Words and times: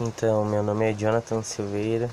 Então, 0.00 0.44
meu 0.46 0.62
nome 0.62 0.90
é 0.90 0.94
Jonathan 0.94 1.42
Silveira. 1.42 2.08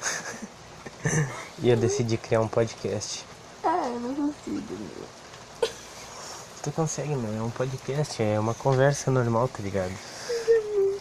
e 1.62 1.68
eu 1.68 1.76
decidi 1.76 2.16
criar 2.16 2.40
um 2.40 2.48
podcast. 2.48 3.24
Ah, 3.62 3.82
eu 3.86 4.00
não 4.00 4.14
consigo, 4.14 4.66
meu. 4.70 5.70
Tu 6.62 6.72
consegue, 6.72 7.14
meu? 7.14 7.38
É 7.38 7.42
um 7.42 7.50
podcast, 7.50 8.22
é 8.22 8.40
uma 8.40 8.54
conversa 8.54 9.10
normal, 9.10 9.48
tá 9.48 9.62
ligado? 9.62 9.92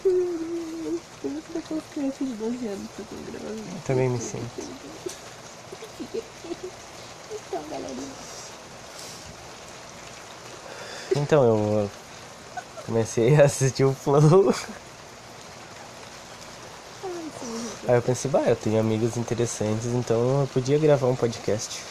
Eu 0.04 1.00
sinto 1.22 1.54
daquelas 1.54 1.84
crianças 1.94 2.28
de 2.28 2.34
12 2.34 2.68
anos 2.68 2.90
que 2.96 3.00
eu 3.00 3.06
tô 3.06 3.16
gravando. 3.32 3.60
Eu 3.60 3.82
também 3.86 4.10
me 4.10 4.20
sinto. 4.20 4.50
Então, 7.32 7.64
galerinha. 7.70 8.14
Então, 11.16 11.44
eu 11.44 11.92
comecei 12.86 13.40
a 13.40 13.46
assistir 13.46 13.84
o 13.84 13.94
Flow. 13.94 14.54
Ai, 17.04 17.32
sim, 17.40 17.70
Aí 17.90 17.96
eu 17.96 18.04
pensei, 18.04 18.30
bah, 18.30 18.44
eu 18.46 18.56
tenho 18.56 18.80
amigos 18.80 19.18
interessantes, 19.18 19.88
então 19.88 20.42
eu 20.42 20.48
podia 20.54 20.78
gravar 20.78 21.08
um 21.08 21.16
podcast. 21.16 21.82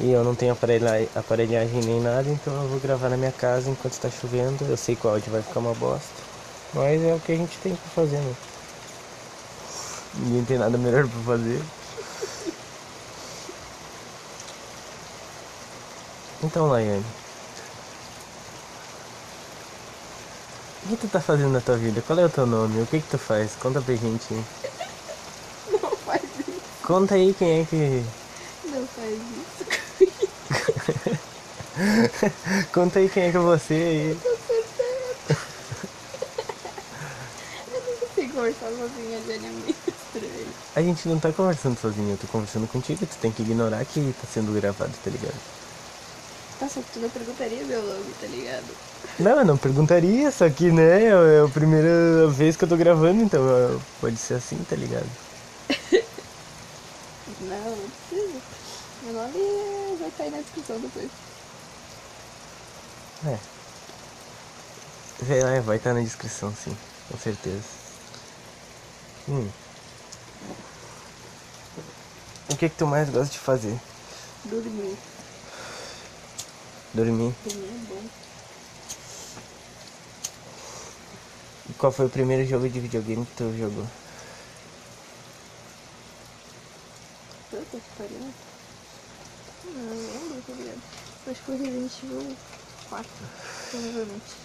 E 0.00 0.10
eu 0.10 0.24
não 0.24 0.34
tenho 0.34 0.54
aparelha- 0.54 1.08
aparelhagem 1.14 1.80
nem 1.84 2.00
nada, 2.00 2.28
então 2.28 2.52
eu 2.64 2.68
vou 2.70 2.80
gravar 2.80 3.08
na 3.08 3.16
minha 3.16 3.30
casa 3.30 3.70
enquanto 3.70 3.96
tá 4.00 4.10
chovendo. 4.10 4.64
Eu 4.68 4.76
sei 4.76 4.96
que 4.96 5.06
o 5.06 5.10
áudio 5.10 5.30
vai 5.30 5.40
ficar 5.40 5.60
uma 5.60 5.72
bosta. 5.72 6.20
Mas 6.74 7.00
é 7.00 7.14
o 7.14 7.20
que 7.20 7.30
a 7.30 7.36
gente 7.36 7.56
tem 7.58 7.76
pra 7.76 7.90
fazer, 7.90 8.16
né? 8.16 8.34
Ninguém 10.16 10.44
tem 10.44 10.58
nada 10.58 10.76
melhor 10.76 11.06
pra 11.06 11.20
fazer. 11.36 11.62
Então, 16.42 16.66
Laiane. 16.66 17.04
O 20.86 20.88
que 20.88 20.96
tu 20.98 21.08
tá 21.08 21.20
fazendo 21.20 21.50
na 21.50 21.60
tua 21.60 21.76
vida? 21.76 22.00
Qual 22.00 22.16
é 22.16 22.24
o 22.24 22.30
teu 22.30 22.46
nome? 22.46 22.80
O 22.80 22.86
que 22.86 23.00
que 23.00 23.08
tu 23.08 23.18
faz? 23.18 23.56
Conta 23.56 23.82
pra 23.82 23.96
gente. 23.96 24.34
Não 25.68 25.90
faz 25.96 26.22
isso. 26.22 26.60
Conta 26.84 27.16
aí 27.16 27.34
quem 27.34 27.62
é 27.62 27.64
que. 27.64 28.04
Não 28.66 28.86
faz 28.86 29.18
isso. 29.18 29.66
Conta 32.72 33.00
aí 33.00 33.08
quem 33.08 33.24
é 33.24 33.30
que 33.32 33.36
é 33.36 33.40
você 33.40 33.74
aí. 33.74 34.16
Tô 34.22 34.28
surtando. 34.28 35.40
Eu 37.74 37.82
não 37.82 37.96
consigo 37.98 38.34
conversar 38.34 38.68
sozinha, 38.68 39.20
Jane, 39.26 39.44
é 39.44 39.50
muito 39.50 39.90
estranho. 39.90 40.46
A 40.76 40.82
gente 40.82 41.08
não 41.08 41.18
tá 41.18 41.32
conversando 41.32 41.76
sozinho, 41.80 42.12
eu 42.12 42.16
tô 42.16 42.28
conversando 42.28 42.68
contigo, 42.68 43.04
tu 43.04 43.16
tem 43.20 43.32
que 43.32 43.42
ignorar 43.42 43.84
que 43.84 44.14
tá 44.20 44.28
sendo 44.32 44.54
gravado, 44.54 44.92
tá 45.02 45.10
ligado? 45.10 45.34
Tá, 46.60 46.68
só 46.68 46.80
que 46.80 46.92
tu 46.92 47.00
não 47.00 47.10
perguntaria 47.10 47.64
meu 47.64 47.82
nome, 47.82 48.14
tá 48.20 48.28
ligado? 48.28 48.66
Não, 49.18 49.38
eu 49.38 49.44
não 49.46 49.56
perguntaria, 49.56 50.30
só 50.30 50.48
que 50.50 50.70
né, 50.70 51.04
é 51.04 51.40
a 51.40 51.48
primeira 51.48 52.28
vez 52.28 52.54
que 52.54 52.64
eu 52.64 52.68
tô 52.68 52.76
gravando, 52.76 53.22
então 53.22 53.42
é, 53.48 53.78
pode 54.00 54.16
ser 54.18 54.34
assim, 54.34 54.56
tá 54.68 54.76
ligado? 54.76 55.06
Não, 57.40 57.76
não 57.76 57.90
precisa. 57.90 58.40
Meu 59.02 59.12
nome 59.12 59.38
é- 59.38 59.96
vai 59.98 60.08
estar 60.08 60.24
aí 60.24 60.30
na 60.30 60.38
descrição 60.38 60.80
depois. 60.80 61.10
É. 63.26 63.38
Lá, 65.42 65.60
vai 65.60 65.76
estar 65.76 65.92
na 65.94 66.00
descrição 66.00 66.52
sim, 66.54 66.76
com 67.10 67.18
certeza. 67.18 67.62
Hum. 69.28 69.48
O 72.50 72.56
que 72.56 72.68
que 72.68 72.76
tu 72.76 72.86
mais 72.86 73.10
gosta 73.10 73.32
de 73.32 73.38
fazer? 73.38 73.78
Dormir. 74.44 74.96
Dormir? 76.94 77.34
Dormir 77.44 77.64
é 77.64 77.86
bom. 77.88 78.02
Qual 81.86 81.92
foi 81.92 82.06
o 82.06 82.10
primeiro 82.10 82.44
jogo 82.44 82.68
de 82.68 82.80
videogame 82.80 83.24
que 83.24 83.36
tu 83.36 83.56
jogou? 83.56 83.86
Puta 87.48 87.64
que 87.78 87.80
pariu. 87.96 88.18
Não 89.66 89.90
lembro, 89.94 90.42
tá 90.44 90.52
ligado? 90.54 90.82
Acho 91.28 91.40
que 91.40 91.46
foi 91.46 91.56
Resident 91.58 91.92
Evil 92.02 92.36
4, 92.88 93.08
provavelmente. 93.70 94.36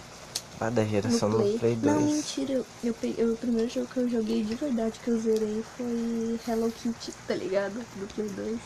Ah, 0.60 0.70
da 0.70 0.84
geração 0.84 1.30
no 1.30 1.38
do 1.38 1.42
Play. 1.42 1.58
Play 1.58 1.76
2. 1.76 1.84
Não, 1.84 2.00
mentira. 2.02 2.52
Eu, 2.52 2.94
eu, 3.18 3.32
o 3.32 3.36
primeiro 3.36 3.68
jogo 3.68 3.88
que 3.88 3.96
eu 3.96 4.08
joguei 4.08 4.44
de 4.44 4.54
verdade 4.54 5.00
que 5.00 5.08
eu 5.08 5.20
zerei 5.20 5.64
foi 5.76 6.38
Hello 6.46 6.70
Kitty, 6.70 7.12
tá 7.26 7.34
ligado? 7.34 7.84
Do 7.96 8.14
Play 8.14 8.28
2. 8.28 8.60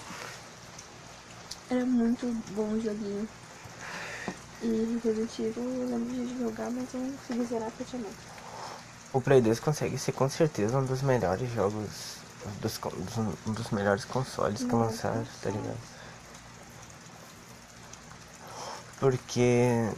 Era 1.70 1.86
muito 1.86 2.26
bom 2.54 2.72
o 2.74 2.80
joguinho. 2.80 3.26
E 4.60 5.00
Resident 5.02 5.38
Evil 5.38 5.64
eu 5.64 5.88
lembro 5.88 6.26
de 6.26 6.38
jogar, 6.38 6.70
mas 6.70 6.92
eu 6.92 7.00
não 7.00 7.12
consegui 7.12 7.44
zerar 7.46 7.70
porque 7.70 7.84
eu 7.84 7.86
tinha 7.86 8.02
medo. 8.02 8.25
O 9.16 9.20
Play 9.22 9.40
2 9.40 9.58
consegue 9.60 9.96
ser 9.96 10.12
com 10.12 10.28
certeza 10.28 10.76
um 10.76 10.84
dos 10.84 11.00
melhores 11.00 11.50
jogos, 11.50 12.18
dos, 12.60 12.78
um 13.46 13.52
dos 13.52 13.70
melhores 13.70 14.04
consoles 14.04 14.62
que 14.62 14.74
lançaram, 14.74 15.24
tá 15.42 15.48
ligado? 15.48 15.78
Porque 19.00 19.88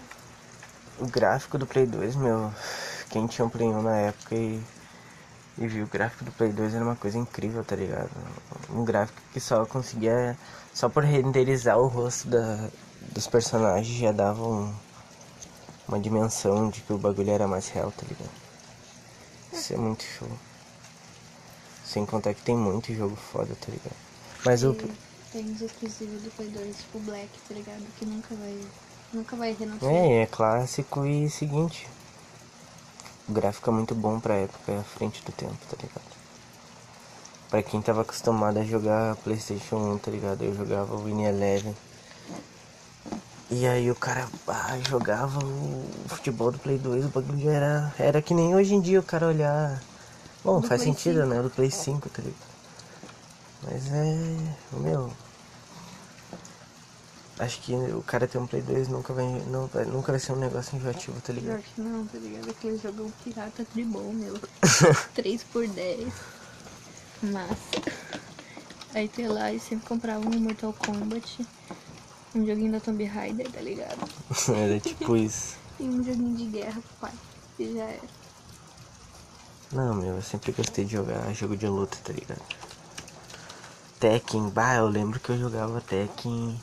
o 1.01 1.07
gráfico 1.09 1.59
do 1.59 1.67
Play 1.67 1.85
2, 1.85 2.15
meu, 2.15 2.53
quem 3.11 3.27
tinha 3.27 3.45
um 3.45 3.51
Play 3.51 3.67
1 3.67 3.83
na 3.83 3.97
época 3.97 4.37
e, 4.37 4.63
e 5.59 5.67
viu 5.67 5.85
o 5.85 5.89
gráfico 5.89 6.25
do 6.25 6.31
Play 6.31 6.53
2 6.53 6.75
era 6.75 6.85
uma 6.85 6.95
coisa 6.95 7.19
incrível, 7.19 7.65
tá 7.65 7.75
ligado? 7.75 8.11
Um 8.71 8.85
gráfico 8.85 9.21
que 9.33 9.41
só 9.41 9.67
conseguia, 9.67 10.39
só 10.73 10.89
por 10.89 11.03
renderizar 11.03 11.77
o 11.77 11.89
rosto 11.89 12.29
da, 12.29 12.69
dos 13.13 13.27
personagens 13.27 13.99
já 13.99 14.13
dava 14.13 14.41
um- 14.43 14.73
uma 15.89 15.99
dimensão 15.99 16.71
de 16.71 16.83
que 16.83 16.93
o 16.93 16.99
bagulho 16.99 17.31
era 17.33 17.49
mais 17.49 17.67
real, 17.69 17.91
tá 17.91 18.05
ligado? 18.09 18.48
Isso 19.53 19.75
é 19.75 19.77
muito 19.77 20.05
show. 20.05 20.29
Sem 21.85 22.05
contar 22.05 22.35
que 22.35 22.43
tem 22.43 22.57
muito 22.57 22.93
jogo 22.95 23.17
foda, 23.17 23.55
tá 23.55 23.73
ligado? 23.73 23.97
Mas 24.45 24.63
o. 24.63 24.73
E 24.73 24.95
tem 25.33 25.51
os 25.51 25.61
exclusivos 25.61 26.23
do 26.23 26.31
Play 26.31 26.49
2, 26.49 26.77
tipo 26.77 26.99
Black, 27.01 27.29
tá 27.49 27.55
ligado? 27.55 27.83
Que 27.99 28.05
nunca 28.05 28.35
vai. 28.35 28.61
Nunca 29.13 29.37
vai 29.37 29.53
renascer. 29.53 29.89
É, 29.89 30.23
é 30.23 30.27
clássico 30.27 31.07
e 31.07 31.31
seguinte. 31.31 31.89
O 33.29 33.33
gráfico 33.33 33.69
é 33.71 33.73
muito 33.73 33.95
bom 33.95 34.21
pra 34.21 34.35
época, 34.35 34.73
é 34.73 34.79
à 34.79 34.83
frente 34.83 35.23
do 35.23 35.33
tempo, 35.33 35.59
tá 35.69 35.77
ligado? 35.83 36.19
Pra 37.51 37.63
quem 37.63 37.81
tava 37.81 38.03
acostumado 38.03 38.59
a 38.59 38.65
jogar 38.65 39.17
Playstation 39.17 39.77
1, 39.95 39.99
tá 39.99 40.11
ligado? 40.11 40.43
Eu 40.45 40.55
jogava 40.55 40.95
o 40.95 41.05
Win 41.05 41.25
Eleven. 41.25 41.75
E 43.51 43.67
aí 43.67 43.91
o 43.91 43.95
cara 43.95 44.29
ah, 44.47 44.79
jogava 44.89 45.39
o 45.43 45.85
futebol 46.07 46.51
do 46.51 46.59
Play 46.59 46.77
2, 46.79 47.07
o 47.07 47.09
bagulho 47.09 47.49
era, 47.49 47.95
era 47.99 48.21
que 48.21 48.35
nem 48.35 48.55
hoje 48.55 48.75
em 48.75 48.81
dia 48.81 49.01
o 49.01 49.03
cara 49.03 49.27
olhar. 49.27 49.83
Bom, 50.45 50.61
Do 50.61 50.69
faz 50.69 50.83
Play 50.83 50.93
sentido, 50.95 51.21
5. 51.23 51.27
né? 51.35 51.43
Do 51.43 51.51
Play 51.51 51.71
5, 51.71 52.09
tá 52.11 52.23
ligado? 52.23 52.49
Mas 53.63 53.87
é. 53.93 54.79
Meu. 54.79 55.11
Acho 57.39 57.61
que 57.61 57.73
o 57.75 58.03
cara 58.03 58.27
ter 58.27 58.37
um 58.39 58.47
Play 58.47 58.61
2 58.63 58.89
nunca 58.89 59.13
vai, 59.15 59.25
não, 59.47 59.67
vai- 59.69 59.85
nunca 59.85 60.13
vai 60.13 60.21
ser 60.21 60.33
um 60.33 60.37
negócio 60.37 60.77
enjoativo, 60.77 61.19
tá 61.21 61.33
Pior 61.33 61.35
ligado? 61.41 61.63
que 61.63 61.81
não, 61.81 62.05
tá 62.07 62.19
ligado? 62.19 62.51
Aquele 62.51 62.79
jogão 62.79 63.11
pirata 63.25 63.65
tribom, 63.73 64.13
meu. 64.13 64.35
3 65.15 65.43
por 65.45 65.67
10 65.67 66.13
Massa. 67.23 67.57
Aí 68.95 69.09
tem 69.09 69.29
lá 69.29 69.53
e 69.53 69.61
sempre 69.61 69.87
comprava 69.87 70.27
um 70.27 70.39
Mortal 70.41 70.73
Kombat, 70.73 71.47
um 72.35 72.47
joguinho 72.47 72.73
da 72.73 72.81
Tomb 72.81 73.05
Raider, 73.05 73.51
tá 73.51 73.61
ligado? 73.61 74.09
Era 74.55 74.81
tipo 74.81 75.17
isso. 75.17 75.57
E 75.81 75.85
um 75.85 76.03
joguinho 76.03 76.37
de 76.37 76.45
guerra 76.47 76.81
pro 76.81 77.09
pai. 77.09 77.13
E 77.59 77.75
já 77.75 77.85
era. 77.85 78.09
Não, 79.73 79.95
meu, 79.95 80.17
eu 80.17 80.23
sempre 80.23 80.53
gostei 80.53 80.85
de 80.85 80.93
jogar 80.93 81.33
jogo 81.33 81.57
de 81.57 81.67
luta, 81.67 81.97
tá 82.03 82.13
ligado? 82.13 82.43
Tekken, 84.01 84.49
bah, 84.51 84.77
eu 84.77 84.89
lembro 84.89 85.21
que 85.21 85.31
eu 85.31 85.39
jogava 85.39 85.81
Tekken 85.81 86.61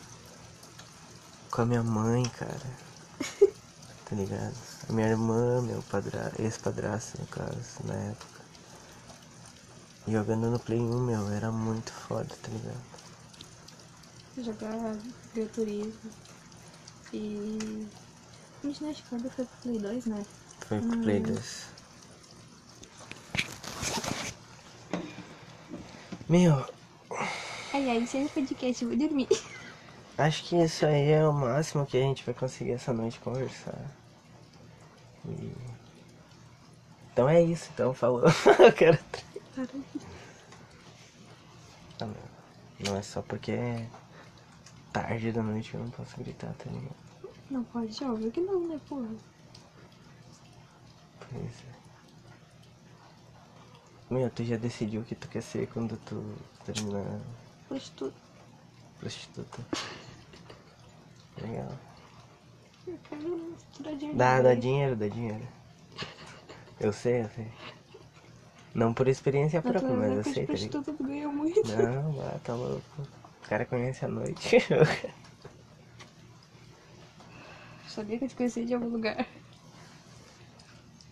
com 1.51 1.61
a 1.61 1.65
minha 1.65 1.83
mãe, 1.83 2.23
cara. 2.23 2.85
Tá 4.07 4.15
ligado? 4.15 4.53
A 4.87 4.93
minha 4.93 5.07
irmã, 5.07 5.63
meu 5.63 5.81
padra... 5.89 6.31
ex-padrasto, 6.37 7.19
no 7.19 7.25
caso, 7.25 7.79
na 7.85 7.95
época. 7.95 8.41
Jogando 10.07 10.51
no 10.51 10.59
Play 10.59 10.79
1, 10.79 10.99
meu, 10.99 11.27
era 11.31 11.51
muito 11.51 11.91
foda, 11.91 12.29
tá 12.39 12.49
ligado? 12.49 12.94
Jogar 14.37 14.97
Gran 15.33 15.47
Turismo. 15.47 16.11
E. 17.13 17.87
Gente, 18.63 18.85
acho 18.85 19.03
que 19.03 19.09
quando 19.09 19.29
foi 19.29 19.45
pro 19.45 19.57
Play 19.61 19.79
2, 19.79 20.05
né? 20.07 20.25
Foi 20.67 20.79
pro 20.79 20.97
Hum. 20.97 21.01
Play 21.01 21.19
2. 21.19 21.65
Meu, 26.27 26.65
Ai, 27.75 27.89
ai, 27.89 28.07
sem 28.07 28.25
podcast, 28.29 28.83
eu 28.83 28.89
vou 28.89 28.97
dormir. 28.97 29.27
Acho 30.17 30.45
que 30.45 30.55
isso 30.55 30.85
aí 30.85 31.11
é 31.11 31.27
o 31.27 31.33
máximo 31.33 31.85
que 31.85 31.97
a 31.97 32.01
gente 32.01 32.23
vai 32.23 32.33
conseguir 32.33 32.71
essa 32.71 32.93
noite 32.93 33.19
conversar. 33.19 33.77
E... 35.27 35.51
Então 37.11 37.27
é 37.27 37.41
isso, 37.41 37.69
então 37.73 37.93
falou. 37.93 38.23
Eu 38.59 38.71
quero. 38.71 38.97
Ah, 41.99 42.05
não. 42.05 42.15
não 42.79 42.97
é 42.97 43.01
só 43.01 43.21
porque 43.21 43.51
é 43.51 43.85
tarde 44.95 45.29
da 45.33 45.43
noite 45.43 45.73
eu 45.73 45.81
não 45.81 45.89
posso 45.89 46.15
gritar, 46.15 46.53
tá 46.53 46.71
ligado? 46.71 46.95
Não 47.51 47.63
pode, 47.65 48.01
óbvio 48.05 48.31
que 48.31 48.39
não, 48.39 48.65
né, 48.65 48.79
porra? 48.87 49.09
Pois 51.19 51.43
é. 51.43 51.75
Meu, 54.09 54.29
tu 54.29 54.45
já 54.45 54.55
decidiu 54.55 55.01
o 55.01 55.03
que 55.03 55.13
tu 55.13 55.27
quer 55.27 55.41
ser 55.41 55.67
quando 55.67 55.97
tu 55.97 56.23
terminar 56.65 57.19
Prostituta. 57.67 58.15
prostituta. 58.97 59.65
Legal. 61.41 61.77
Eu 62.87 62.97
quero 63.09 63.53
tirar 63.73 63.95
dinheiro. 63.95 64.17
Dá, 64.17 64.41
dá 64.41 64.55
dinheiro, 64.55 64.95
dá 64.95 65.07
dinheiro. 65.09 65.47
Eu 66.79 66.93
sei, 66.93 67.23
eu 67.23 67.29
sei. 67.31 67.51
Não 68.73 68.93
por 68.93 69.09
experiência 69.09 69.61
própria, 69.61 69.91
mas 69.91 70.25
eu 70.25 70.33
sei, 70.33 70.45
tá 70.45 70.53
prostituta 70.53 70.93
tu 70.93 71.03
ganha 71.03 71.27
muito. 71.27 71.61
Não, 71.67 72.39
tá 72.39 72.55
louco. 72.55 73.24
O 73.45 73.47
cara 73.47 73.63
conhece 73.63 74.03
a 74.03 74.07
noite. 74.07 74.57
Sabia 77.87 78.17
que 78.17 78.25
eu 78.25 78.29
te 78.29 78.35
conhecia 78.35 78.65
de 78.65 78.73
algum 78.73 78.89
lugar. 78.89 79.27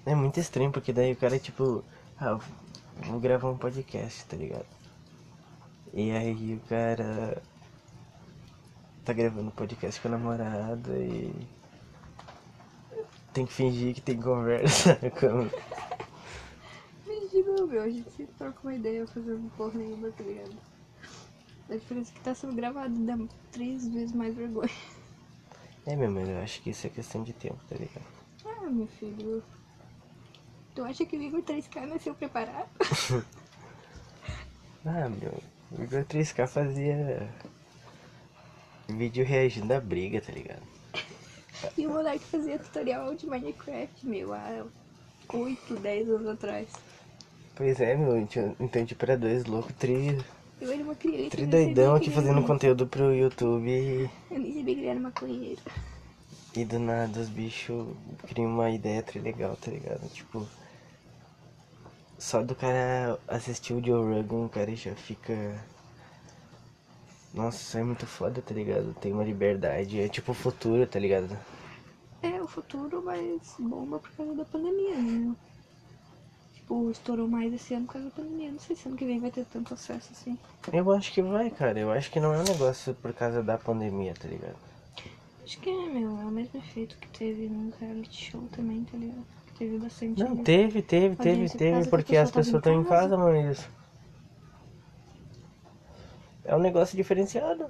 É 0.04 0.16
muito 0.16 0.40
estranho, 0.40 0.72
porque 0.72 0.92
daí 0.92 1.14
o 1.14 1.16
cara, 1.16 1.38
tipo, 1.38 1.84
ah, 2.20 2.40
vou 3.06 3.20
gravar 3.20 3.52
um 3.52 3.58
podcast, 3.58 4.26
tá 4.26 4.36
ligado? 4.36 4.66
E 5.94 6.10
aí 6.12 6.56
o 6.56 6.60
cara 6.68 7.40
tá 9.06 9.14
gravando 9.14 9.52
podcast 9.52 10.02
com 10.02 10.08
a 10.08 10.12
namorada 10.12 10.92
e 10.98 11.32
tem 13.32 13.46
que 13.46 13.54
fingir 13.54 13.94
que 13.94 14.02
tem 14.02 14.20
conversa 14.20 14.96
com. 15.20 15.48
Imagina, 17.06 17.68
meu, 17.68 17.84
a 17.84 17.90
gente 17.90 18.10
se 18.10 18.26
troca 18.26 18.58
uma 18.64 18.74
ideia 18.74 19.06
fazendo 19.06 19.52
porra 19.56 19.78
nenhuma, 19.78 20.10
tá 20.10 20.24
ligado? 20.24 20.73
A 21.70 21.76
diferença 21.76 22.12
é 22.12 22.14
que 22.14 22.22
tá 22.22 22.36
sendo 22.36 22.56
gravado 22.56 22.94
dá 23.06 23.18
três 23.52 23.88
vezes 23.88 24.14
mais 24.14 24.36
vergonha. 24.36 24.70
É, 25.86 25.96
meu, 25.96 26.10
mas 26.10 26.30
eu 26.30 26.38
acho 26.40 26.62
que 26.62 26.70
isso 26.70 26.88
é 26.88 26.90
questão 26.90 27.24
de 27.24 27.34
tempo, 27.34 27.60
tá 27.70 27.76
ligado? 27.76 28.06
Ah, 28.46 28.70
meu 28.70 28.88
filho. 28.88 29.44
Tu 30.76 30.84
acha 30.84 31.06
que 31.06 31.18
o 31.18 31.22
Igor 31.22 31.42
3K 31.42 31.86
nasceu 31.88 32.16
preparado? 32.16 32.70
Ah, 34.86 35.08
meu, 35.08 35.42
o 35.72 35.82
Igor 35.82 36.04
3K 36.04 36.46
fazia 36.46 37.34
vídeo 38.90 39.26
reagindo 39.26 39.74
à 39.74 39.80
briga, 39.80 40.20
tá 40.20 40.32
ligado? 40.32 40.62
E 41.78 41.88
o 41.88 41.92
Monark 41.92 42.20
fazia 42.26 42.60
tutorial 42.60 43.16
de 43.16 43.26
Minecraft, 43.26 44.06
meu, 44.06 44.34
há 44.34 44.66
8, 45.30 45.76
10 45.78 46.10
anos 46.10 46.28
atrás. 46.28 46.68
Pois 47.56 47.80
é, 47.80 47.96
meu, 47.96 48.18
então 48.18 48.86
tipo, 48.86 49.06
era 49.06 49.18
dois 49.18 49.46
loucos, 49.46 49.74
tri, 49.78 50.22
Eu 50.64 50.72
era 50.72 50.84
uma 50.84 50.96
criança. 50.96 51.30
tri 51.32 51.42
eu 51.44 51.48
nem 51.48 51.60
sabia 51.60 51.66
doidão 51.76 52.00
que 52.00 52.06
aqui 52.08 52.16
fazendo 52.16 52.38
era- 52.38 52.48
conteúdo 52.48 52.88
pro 52.88 53.14
YouTube 53.14 54.10
Eu 54.32 54.40
nem 54.40 54.54
sabia 54.54 54.64
que 54.76 54.82
ele 54.82 54.86
era 54.88 55.00
maconheiro. 55.00 55.62
e 56.56 56.64
do 56.66 56.80
nada 56.80 57.20
os 57.20 57.30
bichos 57.30 57.88
criam 58.28 58.50
uma 58.52 58.70
ideia 58.70 59.04
tri 59.04 59.20
legal, 59.20 59.56
tá 59.58 59.70
ligado? 59.72 60.08
Tipo, 60.10 60.48
só 62.18 62.42
do 62.42 62.56
cara 62.56 63.20
assistir 63.28 63.74
o 63.74 63.84
Joe 63.86 64.14
Rogan, 64.16 64.46
o 64.46 64.50
cara 64.50 64.74
já 64.76 64.96
fica. 64.96 65.34
Nossa, 67.34 67.80
é 67.80 67.84
muito 67.84 68.06
foda, 68.06 68.42
tá 68.42 68.54
ligado? 68.54 68.94
Tem 69.02 69.12
uma 69.12 69.24
liberdade, 69.24 70.00
é 70.00 70.08
tipo 70.08 70.32
o 70.32 70.36
futuro, 70.36 70.86
tá 70.88 71.00
ligado? 71.00 71.36
É 72.22 72.42
o 72.42 72.48
futuro, 72.48 73.02
mas 73.04 73.42
bomba 73.60 74.00
por 74.00 74.12
causa 74.12 74.36
da 74.36 74.46
pandemia, 74.46 74.96
né? 74.96 75.36
Tipo, 76.64 76.90
estourou 76.90 77.28
mais 77.28 77.54
esse 77.54 77.74
ano 77.74 77.86
por 77.86 77.94
causa 77.94 78.08
da 78.08 78.16
pandemia. 78.16 78.52
Não 78.52 78.60
sei 78.60 78.74
se 78.74 78.88
ano 78.88 78.96
que 78.96 79.04
vem 79.04 79.20
vai 79.20 79.30
ter 79.30 79.46
tanto 79.46 79.74
acesso 79.74 80.10
assim. 80.14 80.40
Eu 80.72 80.90
acho 80.94 81.12
que 81.12 81.22
vai, 81.22 81.50
cara. 81.50 81.78
Eu 81.78 81.92
acho 81.92 82.10
que 82.10 82.22
não 82.22 82.34
é 82.34 82.38
um 82.38 82.44
negócio 82.44 82.94
por 82.96 83.14
causa 83.14 83.44
da 83.44 83.58
pandemia, 83.58 84.14
tá 84.14 84.30
ligado? 84.30 84.56
Acho 85.44 85.60
que 85.60 85.70
é, 85.70 85.90
meu, 85.90 86.10
é 86.22 86.24
o 86.24 86.32
mesmo 86.32 86.58
efeito 86.58 86.98
que 86.98 87.08
teve 87.10 87.50
no 87.50 87.74
reality 87.82 88.32
show 88.32 88.42
também, 88.56 88.86
tá 88.86 88.98
ligado? 88.98 89.26
Que 89.48 89.54
teve 89.56 89.78
bastante. 89.78 90.24
Não, 90.24 90.38
teve, 90.38 90.82
teve, 90.82 91.16
teve, 91.18 91.50
teve, 91.50 91.90
porque 91.90 92.16
as 92.16 92.32
pessoa 92.32 92.62
pessoas 92.62 92.62
estão 92.62 92.82
em 92.82 92.86
casa. 92.86 93.18
mas. 93.18 93.68
É 96.46 96.56
um 96.56 96.60
negócio 96.60 96.96
diferenciado. 96.96 97.66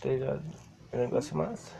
Tá 0.00 0.08
ligado? 0.08 0.42
É 0.90 0.96
um 0.96 1.00
negócio 1.00 1.36
massa. 1.36 1.70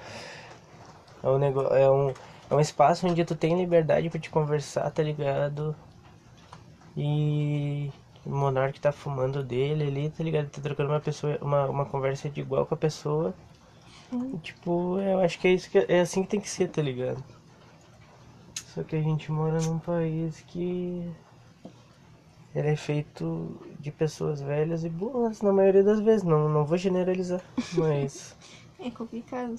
É 1.21 1.29
um, 1.29 1.39
nego... 1.39 1.63
é 1.63 1.91
um, 1.91 2.15
é 2.49 2.55
um 2.55 2.61
espaço 2.61 3.09
onde 3.09 3.25
tu 3.25 3.35
tem 3.35 3.59
liberdade 3.59 4.09
pra 4.09 4.21
te 4.21 4.31
conversar, 4.31 4.89
tá 4.93 5.03
ligado? 5.03 5.75
E 6.97 7.91
o 8.25 8.31
Monark 8.31 8.79
tá 8.81 8.93
fumando 8.93 9.43
dele 9.43 9.85
ali, 9.85 10.11
tá 10.11 10.23
ligado? 10.23 10.49
Tá 10.51 10.61
trocando 10.61 10.91
uma 10.91 11.01
pessoa, 11.01 11.39
uma, 11.41 11.67
uma 11.67 11.85
conversa 11.87 12.29
de 12.29 12.41
igual 12.41 12.67
com 12.67 12.75
a 12.75 12.79
pessoa. 12.79 13.35
E, 14.13 14.37
tipo, 14.39 14.99
eu 15.01 15.21
acho 15.21 15.39
que 15.39 15.49
é 15.49 15.53
isso 15.53 15.71
que 15.71 15.79
é 15.79 16.01
assim 16.01 16.23
que 16.23 16.29
tem 16.29 16.41
que 16.41 16.49
ser, 16.49 16.69
tá 16.69 16.83
ligado? 16.83 17.23
Só 18.75 18.83
que 18.83 18.97
a 18.97 19.03
gente 19.03 19.31
mora 19.33 19.61
num 19.61 19.79
país 19.79 20.41
que 20.49 21.11
ele 22.55 22.69
é 22.69 22.77
feito 22.77 23.59
de 23.81 23.91
pessoas 23.91 24.41
velhas 24.43 24.85
e 24.85 24.89
boas 24.91 25.41
na 25.41 25.53
maioria 25.53 25.83
das 25.83 26.01
vezes. 26.01 26.23
Não, 26.23 26.49
não 26.49 26.65
vou 26.65 26.77
generalizar, 26.79 27.41
mas 27.73 28.35
É 28.79 28.91
complicado. 28.91 29.57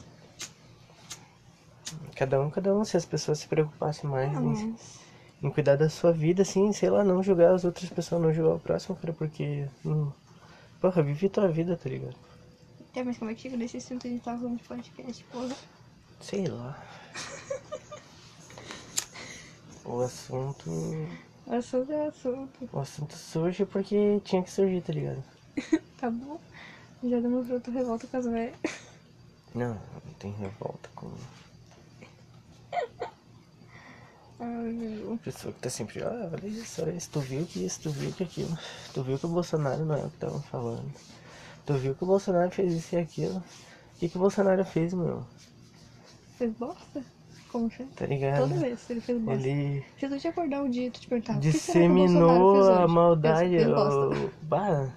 cada 2.15 2.39
um, 2.39 2.49
cada 2.49 2.75
um, 2.75 2.83
se 2.85 2.95
as 2.97 3.05
pessoas 3.05 3.39
se 3.39 3.47
preocupassem 3.47 4.09
mais 4.09 4.35
Ah, 4.35 4.39
em, 4.39 4.43
mas. 4.43 4.99
Em 5.43 5.49
cuidar 5.51 5.75
da 5.75 5.89
sua 5.89 6.11
vida, 6.11 6.41
assim, 6.41 6.71
sei 6.71 6.89
lá, 6.89 7.03
não 7.03 7.21
julgar 7.21 7.53
as 7.53 7.65
outras 7.65 7.89
pessoas, 7.89 8.21
não 8.21 8.33
julgar 8.33 8.55
o 8.55 8.59
próximo, 8.59 8.95
cara, 8.95 9.13
porque. 9.13 9.67
Hum, 9.85 10.09
porra, 10.79 11.03
vive 11.03 11.29
tua 11.29 11.49
vida, 11.49 11.75
tá 11.75 11.89
ligado? 11.89 12.15
É, 12.95 13.03
mas 13.03 13.17
como 13.17 13.29
é 13.29 13.35
que 13.35 13.41
chega 13.41 13.57
nesse 13.57 13.77
assunto 13.77 14.07
a 14.07 14.09
gente 14.09 14.23
tava 14.23 14.39
falando 14.39 14.57
de 14.57 14.63
podcast, 14.63 15.23
porra? 15.25 15.55
Sei 16.21 16.47
lá. 16.47 16.81
O 19.85 19.99
assunto. 19.99 20.69
Assunto 21.45 21.91
é 21.91 22.07
assunto. 22.07 22.69
O 22.71 22.79
assunto 22.79 23.17
surge 23.17 23.65
porque 23.65 24.21
tinha 24.23 24.41
que 24.41 24.49
surgir, 24.49 24.81
tá 24.81 24.93
ligado? 24.93 25.23
Tá 25.99 26.09
bom? 26.09 26.37
Já 27.01 27.19
demonstrou 27.21 27.61
tua 27.61 27.73
revolta 27.73 28.05
com 28.07 28.17
as 28.17 28.25
velhas. 28.25 28.55
Não, 29.55 29.73
não 29.73 30.13
tem 30.19 30.33
revolta 30.33 30.89
com 30.93 31.09
Ai, 32.71 32.79
meu. 32.79 34.32
a 34.32 34.32
pessoa 35.23 35.53
que 35.53 35.59
tá 35.61 35.69
sempre, 35.69 36.03
ah, 36.03 36.29
olha 36.33 36.47
isso, 36.47 36.81
olha 36.81 36.91
isso, 36.91 37.09
tu 37.11 37.19
viu 37.19 37.45
que 37.45 37.65
isso, 37.65 37.79
tu 37.81 37.89
viu 37.91 38.11
que 38.11 38.23
aquilo. 38.23 38.57
Tu 38.93 39.03
viu 39.03 39.17
que 39.19 39.25
o 39.25 39.29
Bolsonaro 39.29 39.85
não 39.85 39.95
é 39.95 40.03
o 40.03 40.09
que 40.09 40.15
estavam 40.15 40.41
falando. 40.41 40.91
Tu 41.65 41.73
viu 41.75 41.95
que 41.95 42.03
o 42.03 42.07
Bolsonaro 42.07 42.51
fez 42.51 42.73
isso 42.73 42.95
e 42.95 42.99
aquilo. 42.99 43.37
O 43.37 43.99
que, 43.99 44.09
que 44.09 44.17
o 44.17 44.19
Bolsonaro 44.19 44.63
fez, 44.65 44.93
meu? 44.93 45.25
Fez 46.37 46.51
bosta? 46.53 47.03
Como 47.51 47.69
sempre? 47.71 47.93
Tá 47.95 48.05
ligado? 48.05 48.47
Toda 48.49 48.59
vez 48.59 48.89
ele 48.89 49.01
fez 49.01 49.21
bosta. 49.21 49.47
Ele 49.47 49.85
Se 49.99 50.09
tu 50.09 50.19
te 50.19 50.27
acordar 50.27 50.63
um 50.63 50.69
dia 50.69 50.89
tu 50.91 50.99
te 50.99 51.07
perguntar, 51.07 51.39
disseminou 51.39 52.51
fez 52.53 52.67
a 52.67 52.87
maldade. 52.87 53.49
Fez, 53.49 53.63
fez 53.63 53.67
o- 53.77 54.31
Bah, 54.41 54.91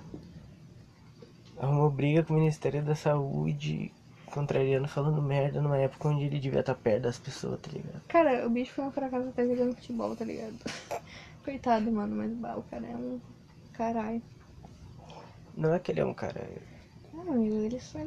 arrumou 1.59 1.91
briga 1.91 2.23
com 2.23 2.35
o 2.35 2.38
Ministério 2.38 2.83
da 2.83 2.95
Saúde, 2.95 3.93
contrariando, 4.37 4.87
falando 4.87 5.21
merda 5.23 5.61
numa 5.61 5.78
época 5.78 6.09
onde 6.09 6.25
ele 6.25 6.38
devia 6.38 6.61
estar 6.61 6.75
perto 6.75 7.02
das 7.02 7.19
pessoas, 7.19 7.59
tá 7.61 7.71
ligado? 7.73 8.02
Cara, 8.09 8.47
o 8.47 8.50
bicho 8.50 8.73
foi 8.75 8.85
um 8.85 8.93
fracasso 8.93 9.28
até 9.28 9.47
jogando 9.47 9.75
futebol, 9.75 10.14
tá 10.14 10.25
ligado? 10.25 10.57
Coitado, 11.45 11.90
mano, 11.90 12.16
mas 12.16 12.31
bah, 12.33 12.57
o 12.57 12.62
cara 12.62 12.87
é 12.87 12.97
um 12.97 13.21
caralho. 13.73 14.23
Não 15.57 15.73
é 15.73 15.78
que 15.78 15.90
ele 15.90 16.00
é 16.00 16.05
um 16.05 16.12
cara. 16.14 16.47
Ah, 17.14 17.33
amigo, 17.33 17.57
ele 17.57 17.81
só. 17.81 17.99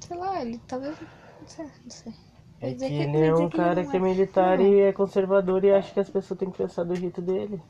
Sei 0.00 0.16
lá, 0.16 0.40
ele 0.40 0.58
talvez. 0.66 0.96
Não 1.40 1.48
sei, 1.48 1.66
não 1.84 1.90
sei. 1.90 2.12
É 2.60 2.68
que 2.68 2.74
dizer 2.74 2.92
ele 2.92 3.18
é 3.18 3.34
um 3.34 3.50
cara 3.50 3.82
não 3.82 3.90
que 3.90 3.96
é 3.96 4.00
militar 4.00 4.58
Não, 4.58 4.66
e 4.66 4.80
é 4.80 4.92
conservador 4.92 5.62
e 5.62 5.72
acha 5.72 5.92
que 5.92 6.00
as 6.00 6.08
pessoas 6.08 6.40
têm 6.40 6.50
que 6.50 6.58
pensar 6.58 6.84
do 6.84 6.94
jeito 6.94 7.20
dele. 7.20 7.60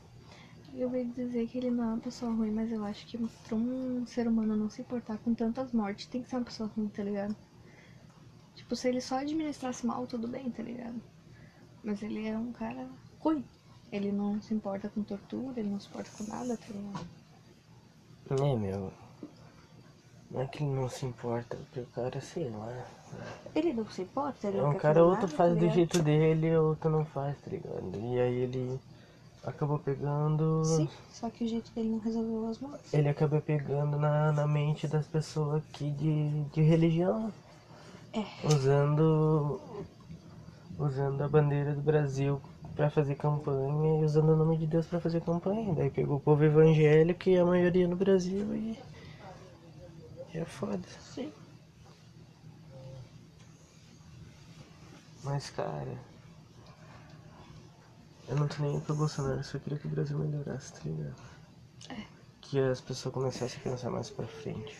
Eu 0.77 0.89
vou 0.89 1.03
dizer 1.03 1.47
que 1.47 1.57
ele 1.57 1.71
não 1.71 1.83
é 1.83 1.87
uma 1.87 1.97
pessoa 1.97 2.31
ruim, 2.31 2.51
mas 2.51 2.71
eu 2.71 2.85
acho 2.85 3.05
que 3.07 3.17
pra 3.17 3.55
um 3.55 4.05
ser 4.05 4.27
humano 4.27 4.55
não 4.55 4.69
se 4.69 4.81
importar 4.81 5.17
com 5.17 5.33
tantas 5.33 5.71
mortes, 5.73 6.05
tem 6.05 6.21
que 6.21 6.29
ser 6.29 6.35
uma 6.35 6.45
pessoa 6.45 6.69
ruim, 6.75 6.87
tá 6.87 7.03
ligado? 7.03 7.35
Tipo, 8.67 8.75
se 8.75 8.89
ele 8.89 8.99
só 8.99 9.19
administrasse 9.19 9.87
mal, 9.87 10.05
tudo 10.05 10.27
bem, 10.27 10.51
tá 10.51 10.61
ligado? 10.61 11.01
Mas 11.81 12.03
ele 12.03 12.27
é 12.27 12.37
um 12.37 12.51
cara 12.51 12.85
ruim. 13.17 13.41
Ele 13.89 14.11
não 14.11 14.41
se 14.41 14.53
importa 14.53 14.89
com 14.89 15.03
tortura, 15.03 15.57
ele 15.57 15.69
não 15.69 15.79
se 15.79 15.87
importa 15.87 16.11
com 16.17 16.25
nada, 16.25 16.57
tá 16.57 16.65
ligado? 16.67 17.07
É, 18.29 18.55
meu. 18.57 18.91
Não 20.29 20.41
é 20.41 20.47
que 20.47 20.61
ele 20.61 20.73
não 20.73 20.89
se 20.89 21.05
importa, 21.05 21.55
porque 21.55 21.79
o 21.79 21.85
cara, 21.85 22.19
sei 22.19 22.49
lá. 22.49 22.85
Ele 23.55 23.71
não 23.71 23.89
se 23.89 24.01
importa, 24.01 24.49
ele 24.49 24.57
É 24.57 24.63
um 24.63 24.75
cara, 24.75 25.01
outro 25.01 25.29
faz 25.29 25.53
tá 25.53 25.59
do 25.61 25.69
jeito 25.69 26.03
dele, 26.03 26.53
outro 26.57 26.89
não 26.89 27.05
faz, 27.05 27.37
tá 27.39 27.49
ligado? 27.49 27.89
E 27.95 28.19
aí 28.19 28.35
ele 28.35 28.77
acabou 29.45 29.79
pegando. 29.79 30.61
Sim, 30.65 30.89
só 31.09 31.29
que 31.29 31.45
o 31.45 31.47
jeito 31.47 31.71
dele 31.71 31.87
não 31.87 31.99
resolveu 31.99 32.49
as 32.49 32.59
mortes. 32.59 32.93
Ele 32.93 33.07
acaba 33.07 33.39
pegando 33.39 33.97
na, 33.97 34.33
na 34.33 34.45
mente 34.45 34.89
das 34.89 35.07
pessoas 35.07 35.63
aqui 35.63 35.89
de, 35.91 36.43
de 36.49 36.61
religião. 36.61 37.31
É. 38.13 38.47
Usando. 38.47 39.61
Usando 40.77 41.23
a 41.23 41.27
bandeira 41.27 41.73
do 41.73 41.81
Brasil 41.81 42.41
pra 42.75 42.89
fazer 42.89 43.15
campanha 43.15 44.01
e 44.01 44.05
usando 44.05 44.29
o 44.29 44.35
nome 44.35 44.57
de 44.57 44.67
Deus 44.67 44.85
pra 44.85 44.99
fazer 44.99 45.21
campanha. 45.21 45.73
Daí 45.73 45.89
pegou 45.89 46.17
o 46.17 46.19
povo 46.19 46.43
evangélico, 46.43 47.19
que 47.19 47.35
é 47.35 47.39
a 47.39 47.45
maioria 47.45 47.87
no 47.87 47.95
Brasil, 47.95 48.55
e. 48.55 48.77
é 50.33 50.45
foda. 50.45 50.87
Sim. 50.99 51.31
Mas, 55.23 55.49
cara. 55.49 55.97
Eu 58.27 58.35
não 58.35 58.47
tô 58.47 58.61
nem 58.61 58.79
pro 58.81 58.93
Bolsonaro, 58.93 59.39
eu 59.39 59.43
só 59.43 59.57
queria 59.57 59.79
que 59.79 59.87
o 59.87 59.89
Brasil 59.89 60.17
melhorasse, 60.19 60.73
tá 60.73 60.81
ligado? 60.83 61.15
que 62.49 62.59
as 62.59 62.79
pessoas 62.79 63.13
começassem 63.13 63.59
a 63.59 63.63
pensar 63.63 63.89
mais 63.89 64.09
pra 64.09 64.25
frente. 64.25 64.77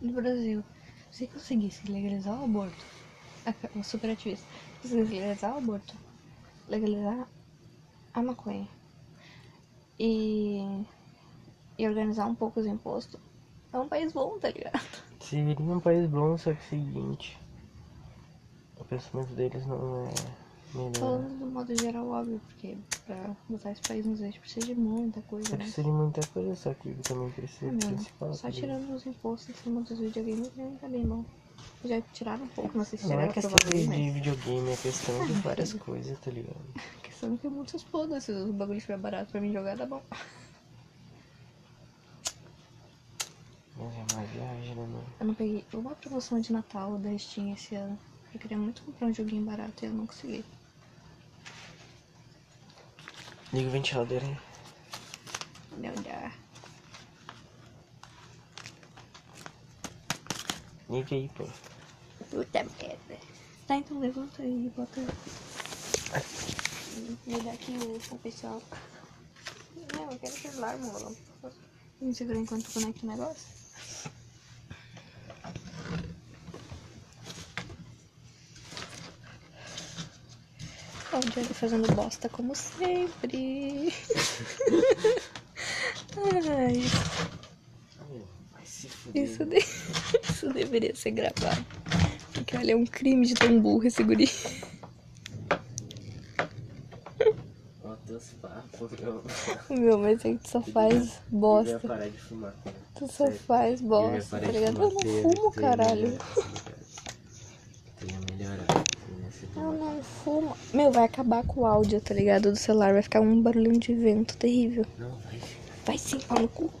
No 0.00 0.12
Brasil, 0.12 0.62
se 1.14 1.28
conseguisse 1.28 1.86
legalizar 1.90 2.40
o 2.40 2.44
aborto, 2.44 2.84
a- 3.46 3.78
o 3.78 3.84
super 3.84 4.10
ativista, 4.10 4.44
se 4.82 4.88
conseguisse 4.88 5.12
legalizar 5.14 5.54
o 5.54 5.58
aborto, 5.58 5.94
legalizar 6.68 7.28
a 8.12 8.20
maconha. 8.22 8.66
E, 9.96 10.58
e 11.78 11.86
organizar 11.86 12.26
um 12.26 12.34
pouco 12.34 12.58
os 12.58 12.66
impostos, 12.66 13.20
é 13.72 13.78
um 13.78 13.88
país 13.88 14.12
bom, 14.12 14.36
tá 14.40 14.50
ligado? 14.50 14.80
Seria 15.20 15.56
um 15.56 15.78
país 15.80 16.08
bom, 16.10 16.36
só 16.36 16.52
que 16.52 16.58
é 16.58 16.60
o 16.60 16.68
seguinte. 16.68 17.38
O 18.76 18.84
pensamento 18.84 19.32
deles 19.34 19.64
não 19.66 20.08
é 20.08 20.43
melhor. 20.74 20.94
Falando 20.94 21.38
do 21.38 21.46
modo 21.46 21.80
geral, 21.80 22.08
óbvio, 22.08 22.40
porque 22.46 22.76
pra 23.06 23.36
botar 23.48 23.72
esse 23.72 23.82
país 23.82 24.04
nos 24.04 24.20
eixos 24.20 24.40
precisa 24.40 24.66
de 24.66 24.74
muita 24.74 25.20
coisa, 25.22 25.50
né? 25.50 25.56
Precisa 25.58 25.82
de 25.82 25.90
muita 25.90 26.26
coisa, 26.28 26.54
só 26.54 26.74
que 26.74 26.94
também 27.02 27.30
precisa 27.30 27.72
É 27.72 27.76
principal. 27.76 28.34
Só 28.34 28.48
tá 28.48 28.52
tirando 28.52 28.94
os 28.94 29.06
impostos 29.06 29.50
em 29.50 29.62
cima 29.62 29.80
dos 29.82 29.98
videogames 29.98 30.50
já 30.56 30.66
tá 30.80 30.88
bem 30.88 31.06
bom. 31.06 31.24
Já 31.84 32.00
tiraram 32.12 32.44
um 32.44 32.48
pouco, 32.48 32.76
não 32.76 32.84
sei 32.84 32.98
se 32.98 33.06
Não 33.06 33.20
é 33.20 33.28
questão 33.28 33.56
de, 33.70 33.86
de 33.86 34.10
videogame, 34.10 34.70
é 34.70 34.76
questão 34.76 35.26
de 35.26 35.32
várias 35.34 35.72
coisas, 35.74 36.18
tá 36.18 36.30
ligado? 36.30 36.56
a 36.76 37.00
questão 37.06 37.34
é 37.34 37.36
que 37.36 37.48
muitos 37.48 37.84
podam, 37.84 38.20
se 38.20 38.32
o 38.32 38.52
bagulho 38.52 38.78
estiver 38.78 38.98
barato 38.98 39.30
pra 39.30 39.40
mim 39.40 39.52
jogar, 39.52 39.76
tá 39.76 39.86
bom. 39.86 40.02
Mas 43.76 43.92
é 43.94 44.14
uma 44.14 44.24
viagem, 44.26 44.74
né, 44.76 44.82
mano? 44.82 45.04
Eu 45.20 45.26
não 45.26 45.34
peguei 45.34 45.64
uma 45.72 45.90
promoção 45.94 46.40
de 46.40 46.52
Natal 46.52 46.96
da 46.98 47.16
Steam 47.18 47.52
esse 47.52 47.74
ano. 47.74 47.98
Eu 48.32 48.40
queria 48.40 48.56
muito 48.56 48.82
comprar 48.82 49.08
um 49.08 49.14
joguinho 49.14 49.44
barato 49.44 49.84
e 49.84 49.86
eu 49.86 49.92
não 49.92 50.06
consegui. 50.06 50.44
Liga 53.54 53.68
o 53.68 53.70
ventilador 53.70 54.20
aí. 54.20 54.36
Não 55.78 55.94
dá. 56.02 56.32
Liga 60.90 61.14
aí, 61.14 61.30
pô. 61.36 61.46
Puta 62.30 62.64
merda. 62.64 63.16
Tá, 63.68 63.76
então 63.76 64.00
levanta 64.00 64.42
aí 64.42 64.66
e 64.66 64.70
bota. 64.70 65.00
Me 67.24 67.40
dá 67.42 67.52
aqui 67.52 67.70
o, 67.78 68.14
o 68.16 68.18
pessoal. 68.18 68.60
Não, 69.94 70.10
eu 70.10 70.18
quero 70.18 70.32
celular, 70.32 70.76
mano. 70.76 71.16
Me 72.00 72.12
segura 72.12 72.38
enquanto 72.38 72.72
conecta 72.72 73.06
o 73.06 73.08
negócio. 73.08 73.46
Johnny 81.30 81.54
fazendo 81.54 81.92
bosta 81.94 82.28
como 82.28 82.54
sempre. 82.54 83.92
Ai, 86.56 86.82
isso, 89.14 89.44
de... 89.44 89.58
isso 90.28 90.52
deveria 90.52 90.94
ser 90.94 91.12
gravado. 91.12 91.64
Porque 92.32 92.56
olha, 92.56 92.72
é 92.72 92.76
um 92.76 92.86
crime 92.86 93.26
de 93.26 93.34
tão 93.34 93.60
burro 93.60 93.86
esse 93.86 94.02
guri. 94.02 94.28
Meu. 99.70 99.98
Mas 99.98 100.24
aí 100.24 100.38
tu 100.38 100.48
só 100.48 100.60
faz 100.60 101.20
bosta. 101.28 101.80
Tu 102.94 103.08
só 103.08 103.30
faz 103.30 103.80
bosta, 103.80 104.38
tá 104.40 104.46
ligado? 104.46 104.82
Eu 104.82 104.90
não 104.90 105.00
fumo, 105.00 105.52
tu 105.52 105.60
ia 105.60 105.62
caralho. 105.62 106.02
melhorar, 106.02 106.18
tá 106.18 106.70
ligado? 106.70 107.64
Tu 107.98 108.06
ia 108.06 108.18
melhorar, 108.36 108.66
tu 108.66 109.22
ia 109.22 109.30
se 109.32 109.43
Eu 109.56 109.72
não 109.72 110.02
fumo. 110.02 110.56
Meu, 110.72 110.90
vai 110.90 111.04
acabar 111.04 111.44
com 111.44 111.60
o 111.60 111.66
áudio, 111.66 112.00
tá 112.00 112.12
ligado? 112.14 112.50
Do 112.50 112.56
celular. 112.56 112.92
Vai 112.92 113.02
ficar 113.02 113.20
um 113.20 113.40
barulhinho 113.40 113.78
de 113.78 113.94
vento 113.94 114.36
terrível. 114.36 114.84
Não, 114.98 115.10
vai. 115.10 115.40
Vai 115.86 115.98
sim, 115.98 116.18
pau 116.20 116.38
no 116.40 116.48
cu. 116.48 116.72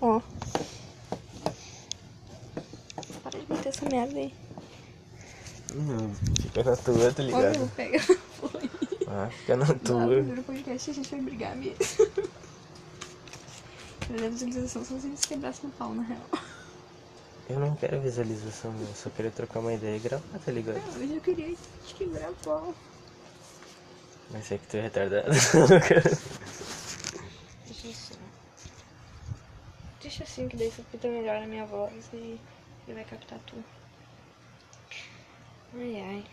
Ó. 0.00 0.20
Para 3.22 3.38
de 3.38 3.46
meter 3.52 3.68
essa 3.70 3.88
merda 3.88 4.18
aí. 4.18 4.34
Não, 5.74 6.14
fica 6.40 6.62
na 6.64 6.76
tua, 6.76 7.12
tá 7.12 7.22
ligado? 7.22 7.58
meu, 7.58 7.68
pega. 7.68 7.98
Ah, 9.08 9.28
fica 9.30 9.56
na 9.56 9.66
No 9.66 9.74
tua. 9.78 10.06
primeiro 10.06 10.42
podcast 10.42 10.90
a 10.90 10.94
gente 10.94 11.10
vai 11.10 11.20
brigar 11.20 11.56
mesmo. 11.56 11.76
Eu 14.08 14.20
levo 14.20 14.30
visualização 14.36 14.84
só 14.84 14.98
se 14.98 15.06
eles 15.06 15.24
quebrassem 15.24 15.64
no 15.64 15.70
pau, 15.72 15.92
na 15.94 16.02
real. 16.02 16.20
Eu 17.48 17.60
não 17.60 17.76
quero 17.76 18.00
visualização, 18.00 18.72
eu 18.80 18.94
só 18.94 19.08
quero 19.10 19.30
trocar 19.30 19.60
uma 19.60 19.72
ideia 19.72 19.96
e 19.96 20.00
gravar, 20.00 20.38
tá 20.44 20.50
ligado? 20.50 20.82
Hoje 20.98 21.14
eu 21.14 21.20
queria 21.20 21.54
te 21.84 22.08
pau. 22.44 22.74
Mas 24.32 24.50
é 24.50 24.58
que 24.58 24.66
tu 24.66 24.76
é 24.76 24.80
retardado. 24.80 25.28
Deixa 27.66 27.88
assim. 27.88 28.14
Deixa 30.02 30.24
assim, 30.24 30.48
que 30.48 30.56
daí 30.56 30.72
fica 30.72 31.08
melhor 31.08 31.40
na 31.40 31.46
minha 31.46 31.64
voz 31.66 32.10
e 32.12 32.40
ele 32.88 32.94
vai 32.94 33.04
captar 33.04 33.38
tudo. 33.46 33.64
Ai, 35.74 36.00
ai. 36.00 36.24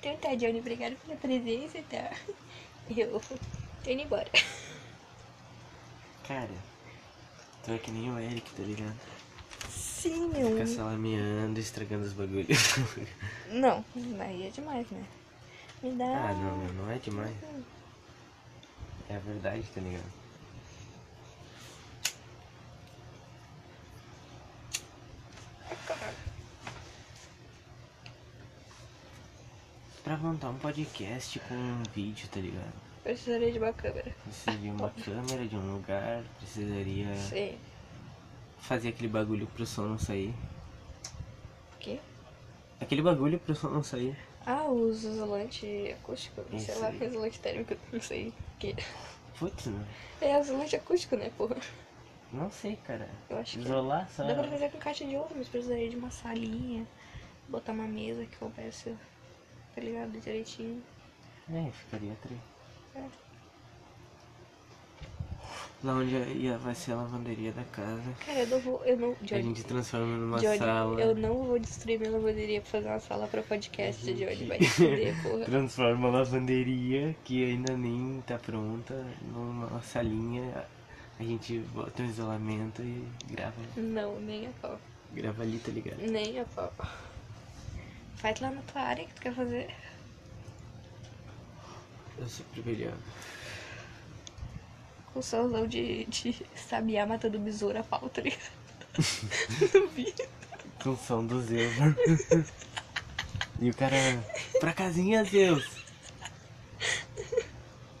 Então 0.00 0.16
tá, 0.16 0.34
Johnny, 0.34 0.58
obrigado 0.58 0.96
pela 0.96 1.16
presença, 1.16 1.78
tá? 1.88 2.10
Eu 2.90 3.20
tô 3.20 3.90
indo 3.90 4.02
embora. 4.02 4.28
Cara, 6.32 6.48
tu 7.62 7.72
é 7.72 7.78
que 7.78 7.90
nem 7.90 8.10
o 8.10 8.18
Eric, 8.18 8.50
tá 8.52 8.62
ligado? 8.62 8.98
Sim, 9.68 10.28
meu. 10.28 10.52
Fica 10.52 10.66
salameando, 10.66 11.60
estragando 11.60 12.06
os 12.06 12.14
bagulhos. 12.14 12.48
Não, 13.52 13.84
aí 14.18 14.46
é 14.46 14.50
demais, 14.50 14.90
né? 14.90 15.04
Me 15.82 15.90
dá. 15.92 16.06
ah, 16.06 16.32
não, 16.32 16.56
meu, 16.58 16.72
não 16.74 16.90
é 16.90 16.96
demais. 16.98 17.34
É 19.10 19.16
a 19.16 19.18
verdade, 19.18 19.62
tá 19.74 19.80
ligado? 19.80 20.10
Pra 30.02 30.16
montar 30.16 30.48
um 30.48 30.58
podcast 30.58 31.38
com 31.40 31.54
um 31.54 31.82
vídeo, 31.94 32.26
tá 32.28 32.40
ligado? 32.40 32.91
Precisaria 33.02 33.50
de 33.50 33.58
uma 33.58 33.72
câmera. 33.72 34.14
Precisaria 34.22 34.60
de 34.60 34.70
uma 34.70 34.90
câmera, 34.90 35.46
de 35.46 35.56
um 35.56 35.74
lugar, 35.74 36.22
precisaria 36.38 37.14
Sim. 37.16 37.58
fazer 38.58 38.90
aquele 38.90 39.08
bagulho 39.08 39.46
pro 39.48 39.66
som 39.66 39.82
não 39.82 39.98
sair. 39.98 40.32
O 41.74 41.78
quê? 41.80 41.98
Aquele 42.80 43.02
bagulho 43.02 43.40
pro 43.40 43.54
som 43.54 43.68
não 43.70 43.82
sair. 43.82 44.16
Ah, 44.46 44.66
os 44.68 45.04
isolante 45.04 45.94
acústico, 46.00 46.42
sei 46.58 46.74
lá, 46.76 46.88
aí. 46.88 47.04
isolante 47.04 47.40
térmico, 47.40 47.76
não 47.92 48.00
sei 48.00 48.28
o 48.28 48.34
que. 48.58 48.76
Putz, 49.38 49.66
não. 49.66 49.84
É 50.20 50.40
isolante 50.40 50.76
acústico, 50.76 51.16
né, 51.16 51.30
porra? 51.36 51.56
Não 52.32 52.50
sei, 52.50 52.76
cara. 52.76 53.08
Eu 53.28 53.38
acho 53.38 53.58
que. 53.58 53.64
Isolar 53.64 54.08
só. 54.10 54.24
Dá 54.24 54.34
pra 54.34 54.48
fazer 54.48 54.70
com 54.70 54.78
caixa 54.78 55.04
de 55.04 55.16
ovo, 55.16 55.34
mas 55.36 55.48
precisaria 55.48 55.90
de 55.90 55.96
uma 55.96 56.10
salinha, 56.10 56.86
botar 57.48 57.72
uma 57.72 57.86
mesa 57.86 58.24
que 58.24 58.36
coubesse, 58.36 58.96
tá 59.74 59.80
ligado, 59.80 60.12
direitinho. 60.20 60.82
É, 61.52 61.70
ficaria 61.72 62.14
tri. 62.22 62.36
Lá 65.84 65.94
onde 65.94 66.14
ia, 66.14 66.56
vai 66.58 66.76
ser 66.76 66.92
a 66.92 66.96
lavanderia 66.96 67.50
da 67.50 67.64
casa. 67.64 68.14
Cara, 68.24 68.38
eu 68.38 68.46
não 68.46 68.60
vou, 68.60 68.84
eu 68.84 68.96
não, 68.96 69.10
A 69.20 69.24
Johnny, 69.24 69.42
gente 69.42 69.64
transforma 69.64 70.06
numa 70.16 70.38
Johnny, 70.38 70.58
sala. 70.58 71.00
eu 71.00 71.14
não 71.16 71.42
vou 71.42 71.58
destruir 71.58 71.98
minha 71.98 72.12
lavanderia 72.12 72.60
pra 72.60 72.70
fazer 72.70 72.88
uma 72.88 73.00
sala 73.00 73.26
pra 73.26 73.42
podcast, 73.42 74.14
Johnny, 74.14 74.44
vai 74.46 74.62
fuder, 74.62 75.12
porra. 75.24 75.44
Transforma 75.44 76.06
a 76.06 76.10
lavanderia, 76.12 77.16
que 77.24 77.44
ainda 77.44 77.76
nem 77.76 78.22
tá 78.24 78.38
pronta, 78.38 78.94
numa 79.22 79.82
salinha. 79.82 80.64
A 81.18 81.22
gente 81.24 81.58
bota 81.74 82.00
um 82.02 82.06
isolamento 82.06 82.80
e 82.80 83.04
grava. 83.32 83.54
Não, 83.76 84.20
nem 84.20 84.46
a 84.46 84.50
pau, 84.60 84.78
Grava 85.12 85.42
ali, 85.42 85.58
tá 85.58 85.72
ligado? 85.72 85.98
nem 86.00 86.38
a 86.38 86.44
pau. 86.44 86.72
Faz 88.14 88.38
lá 88.40 88.50
na 88.52 88.62
tua 88.62 88.82
área 88.82 89.04
que 89.04 89.14
tu 89.14 89.20
quer 89.20 89.34
fazer. 89.34 89.68
Eu 92.18 92.28
sempre 92.28 92.62
melhor. 92.62 92.94
Com 95.12 95.20
o 95.20 95.22
solzão 95.22 95.66
de, 95.66 96.04
de 96.06 96.34
sabiá 96.56 97.06
matando 97.06 97.38
besouro 97.38 97.78
a 97.78 97.82
pau, 97.82 98.08
tá 98.08 98.22
ligado? 98.22 98.50
Vi. 99.94 100.14
Com 100.82 100.96
som 100.96 101.24
do 101.26 101.40
Zeus. 101.42 101.72
e 103.60 103.70
o 103.70 103.74
cara. 103.74 103.96
Pra 104.60 104.72
casinha, 104.72 105.24
Zeus! 105.24 105.82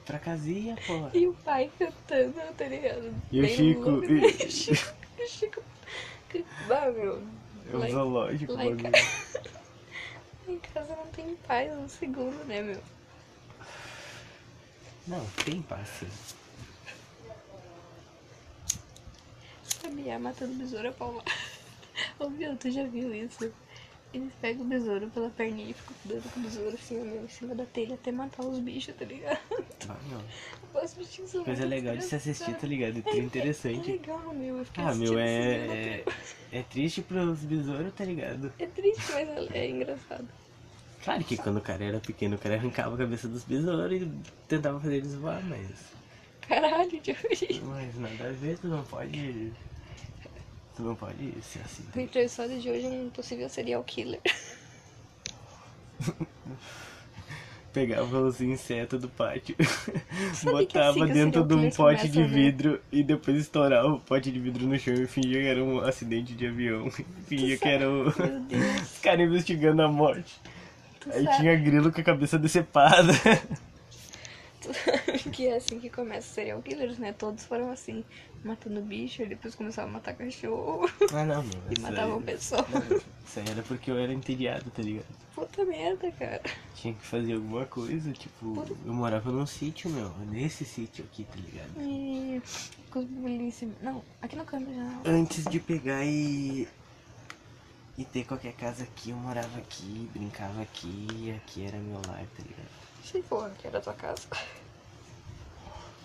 Pra 0.04 0.18
casinha, 0.18 0.76
porra. 0.86 1.10
E 1.14 1.26
o 1.28 1.34
pai 1.34 1.70
cantando, 1.78 2.34
tá 2.56 2.64
ligado? 2.66 3.14
E 3.30 3.38
o 3.38 3.42
Bem 3.42 3.56
Chico, 3.56 3.90
louco, 3.90 4.04
e- 4.06 4.20
né? 4.20 4.26
O 4.26 4.50
Chico. 4.50 4.92
Chico. 5.28 5.62
Ah, 6.70 6.90
meu. 6.90 7.22
É 7.72 7.76
um 7.76 7.90
zoológico, 7.90 8.52
lá 8.54 8.64
em. 8.64 8.76
Em 10.48 10.58
casa 10.58 10.96
não 10.96 11.06
tem 11.06 11.36
paz 11.46 11.72
um 11.72 11.88
segundo, 11.88 12.44
né, 12.46 12.60
meu? 12.62 12.80
Não, 15.06 15.24
tem 15.44 15.60
pássaro. 15.62 16.10
Sabiá 19.64 20.18
matando 20.18 20.54
besouro 20.54 20.88
a 20.88 20.92
pau. 20.92 21.22
Ô, 22.18 22.30
meu, 22.30 22.56
tu 22.56 22.70
já 22.70 22.84
viu 22.84 23.12
isso? 23.14 23.52
Eles 24.14 24.32
pegam 24.40 24.62
o 24.64 24.68
besouro 24.68 25.08
pela 25.10 25.30
perninha 25.30 25.70
e 25.70 25.72
ficam 25.72 25.96
dando 26.04 26.30
com 26.32 26.40
o 26.40 26.42
besouro 26.42 26.74
assim, 26.74 26.98
meu, 27.00 27.24
em 27.24 27.28
cima 27.28 27.54
da 27.54 27.64
telha 27.64 27.94
até 27.94 28.12
matar 28.12 28.44
os 28.44 28.58
bichos, 28.58 28.94
tá 28.94 29.06
ligado? 29.06 29.38
Ah, 29.88 29.96
não. 30.10 30.22
Os 30.82 30.94
bichinhos 30.94 31.30
são 31.30 31.44
Coisa 31.44 31.66
muito 31.66 31.70
legal 31.70 31.96
de 31.96 32.04
se 32.04 32.14
assistir, 32.14 32.54
tá 32.56 32.66
ligado? 32.66 33.02
É 33.06 33.10
É 33.10 33.18
interessante. 33.18 33.92
legal, 33.92 34.32
meu. 34.32 34.58
Eu 34.58 34.66
Ah, 34.78 34.94
meu, 34.94 35.18
é, 35.18 35.56
é. 35.56 36.04
É 36.50 36.62
triste 36.62 37.02
pros 37.02 37.40
besouros, 37.40 37.92
tá 37.92 38.04
ligado? 38.04 38.50
É 38.58 38.66
triste, 38.66 39.02
mas 39.12 39.28
é, 39.28 39.58
é 39.58 39.70
engraçado. 39.70 40.26
Claro 41.04 41.24
que 41.24 41.36
quando 41.36 41.56
o 41.56 41.60
cara 41.60 41.84
era 41.84 41.98
pequeno, 41.98 42.36
o 42.36 42.38
cara 42.38 42.54
arrancava 42.54 42.94
a 42.94 42.98
cabeça 42.98 43.26
dos 43.26 43.42
besouros 43.44 44.02
e 44.02 44.08
tentava 44.46 44.78
fazer 44.80 44.96
eles 44.96 45.14
voar, 45.14 45.42
mas. 45.44 45.68
Caralho, 46.40 47.00
Jeffrey. 47.02 47.60
Mas 47.64 47.98
nada 47.98 48.28
a 48.28 48.32
ver, 48.32 48.58
tu 48.58 48.68
não 48.68 48.84
pode. 48.84 49.52
Tu 50.76 50.82
não 50.82 50.94
pode 50.94 51.32
ser 51.42 51.60
assim. 51.60 51.84
O 51.94 52.00
entrevistado 52.00 52.58
de 52.58 52.70
hoje 52.70 52.86
é 52.86 52.88
um 52.88 53.10
possível 53.10 53.48
serial 53.48 53.82
killer. 53.84 54.20
Pegava 57.72 58.20
os 58.20 58.40
insetos 58.40 59.00
do 59.00 59.08
pátio, 59.08 59.56
assim 60.30 60.50
botava 60.50 61.04
os 61.04 61.10
dentro 61.10 61.42
de 61.42 61.54
um 61.54 61.70
pote 61.70 62.06
de 62.06 62.20
né? 62.20 62.26
vidro 62.26 62.78
e 62.92 63.02
depois 63.02 63.38
estourava 63.38 63.88
o 63.88 63.98
pote 63.98 64.30
de 64.30 64.38
vidro 64.38 64.66
no 64.66 64.78
chão 64.78 64.92
e 64.92 65.06
fingia 65.06 65.40
que 65.40 65.46
era 65.46 65.64
um 65.64 65.80
acidente 65.80 66.34
de 66.34 66.46
avião. 66.46 66.90
Fingia 67.26 67.56
que 67.56 67.66
era 67.66 67.88
o... 67.88 68.08
Os 68.82 68.98
caras 68.98 69.26
investigando 69.26 69.80
a 69.80 69.88
morte. 69.88 70.38
Tu 71.02 71.10
Aí 71.12 71.24
sabe, 71.24 71.36
tinha 71.38 71.56
grilo 71.56 71.92
com 71.92 72.00
a 72.00 72.04
cabeça 72.04 72.38
decepada. 72.38 73.12
tu 74.60 74.72
sabe 74.74 75.18
que 75.32 75.48
é 75.48 75.56
assim 75.56 75.80
que 75.80 75.90
começa 75.90 76.28
os 76.28 76.34
serial 76.34 76.62
killers, 76.62 76.98
né? 76.98 77.12
Todos 77.12 77.44
foram 77.44 77.70
assim, 77.72 78.04
matando 78.44 78.80
bicho, 78.80 79.22
e 79.22 79.26
depois 79.26 79.54
começaram 79.54 79.88
a 79.88 79.92
matar 79.92 80.14
cachorro 80.14 80.88
Ah, 81.12 81.24
não, 81.24 81.42
meu. 81.42 81.52
e 81.76 81.80
matavam 81.80 82.18
aí- 82.18 82.22
pessoas. 82.24 82.66
Isso 83.26 83.38
aí 83.40 83.44
era 83.50 83.62
porque 83.62 83.90
eu 83.90 83.98
era 83.98 84.12
entediado, 84.12 84.70
tá 84.70 84.82
ligado? 84.82 85.06
Puta 85.34 85.64
merda, 85.64 86.12
cara. 86.12 86.42
Tinha 86.74 86.92
que 86.92 87.06
fazer 87.06 87.32
alguma 87.32 87.64
coisa, 87.64 88.12
tipo, 88.12 88.66
eu 88.84 88.92
morava 88.92 89.30
num 89.32 89.46
sítio, 89.46 89.88
meu, 89.88 90.10
nesse 90.30 90.62
sítio 90.64 91.04
aqui, 91.10 91.24
tá 91.24 91.36
ligado? 91.36 91.70
E... 91.80 92.42
Cusbulíssimo. 92.90 93.72
Não, 93.80 94.02
aqui 94.20 94.36
no 94.36 94.44
câmera 94.44 94.74
já. 94.74 95.10
Antes 95.10 95.44
de 95.46 95.58
pegar 95.58 96.04
e. 96.04 96.68
e 97.96 98.04
ter 98.04 98.24
qualquer 98.24 98.54
casa 98.54 98.84
aqui, 98.84 99.10
eu 99.10 99.16
morava 99.16 99.58
aqui, 99.58 100.10
brincava 100.12 100.62
aqui, 100.62 101.34
aqui 101.36 101.66
era 101.66 101.76
meu 101.76 102.00
lar, 102.06 102.24
tá 102.36 102.42
ligado? 102.42 102.70
Se 103.04 103.22
for, 103.22 103.50
que 103.58 103.66
era 103.66 103.78
a 103.78 103.80
tua 103.80 103.94
casa. 103.94 104.26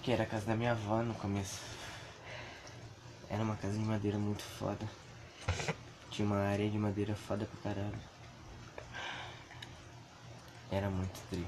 Que 0.01 0.11
era 0.11 0.23
a 0.23 0.25
casa 0.25 0.45
da 0.45 0.55
minha 0.55 0.71
avó 0.71 1.01
no 1.01 1.13
começo. 1.15 1.61
Era 3.29 3.43
uma 3.43 3.55
casa 3.55 3.73
de 3.73 3.83
madeira 3.83 4.17
muito 4.17 4.43
foda. 4.43 4.87
Tinha 6.09 6.25
uma 6.25 6.39
área 6.39 6.69
de 6.69 6.77
madeira 6.77 7.15
foda 7.15 7.45
pra 7.45 7.73
caralho. 7.73 7.99
Era 10.71 10.89
muito 10.89 11.19
tri. 11.29 11.45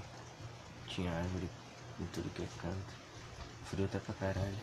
Tinha 0.87 1.11
árvore 1.11 1.49
em 1.99 2.05
tudo 2.07 2.29
que 2.33 2.43
é 2.43 2.47
canto. 2.61 2.99
Fruta 3.65 3.99
pra 3.99 4.13
caralho. 4.15 4.57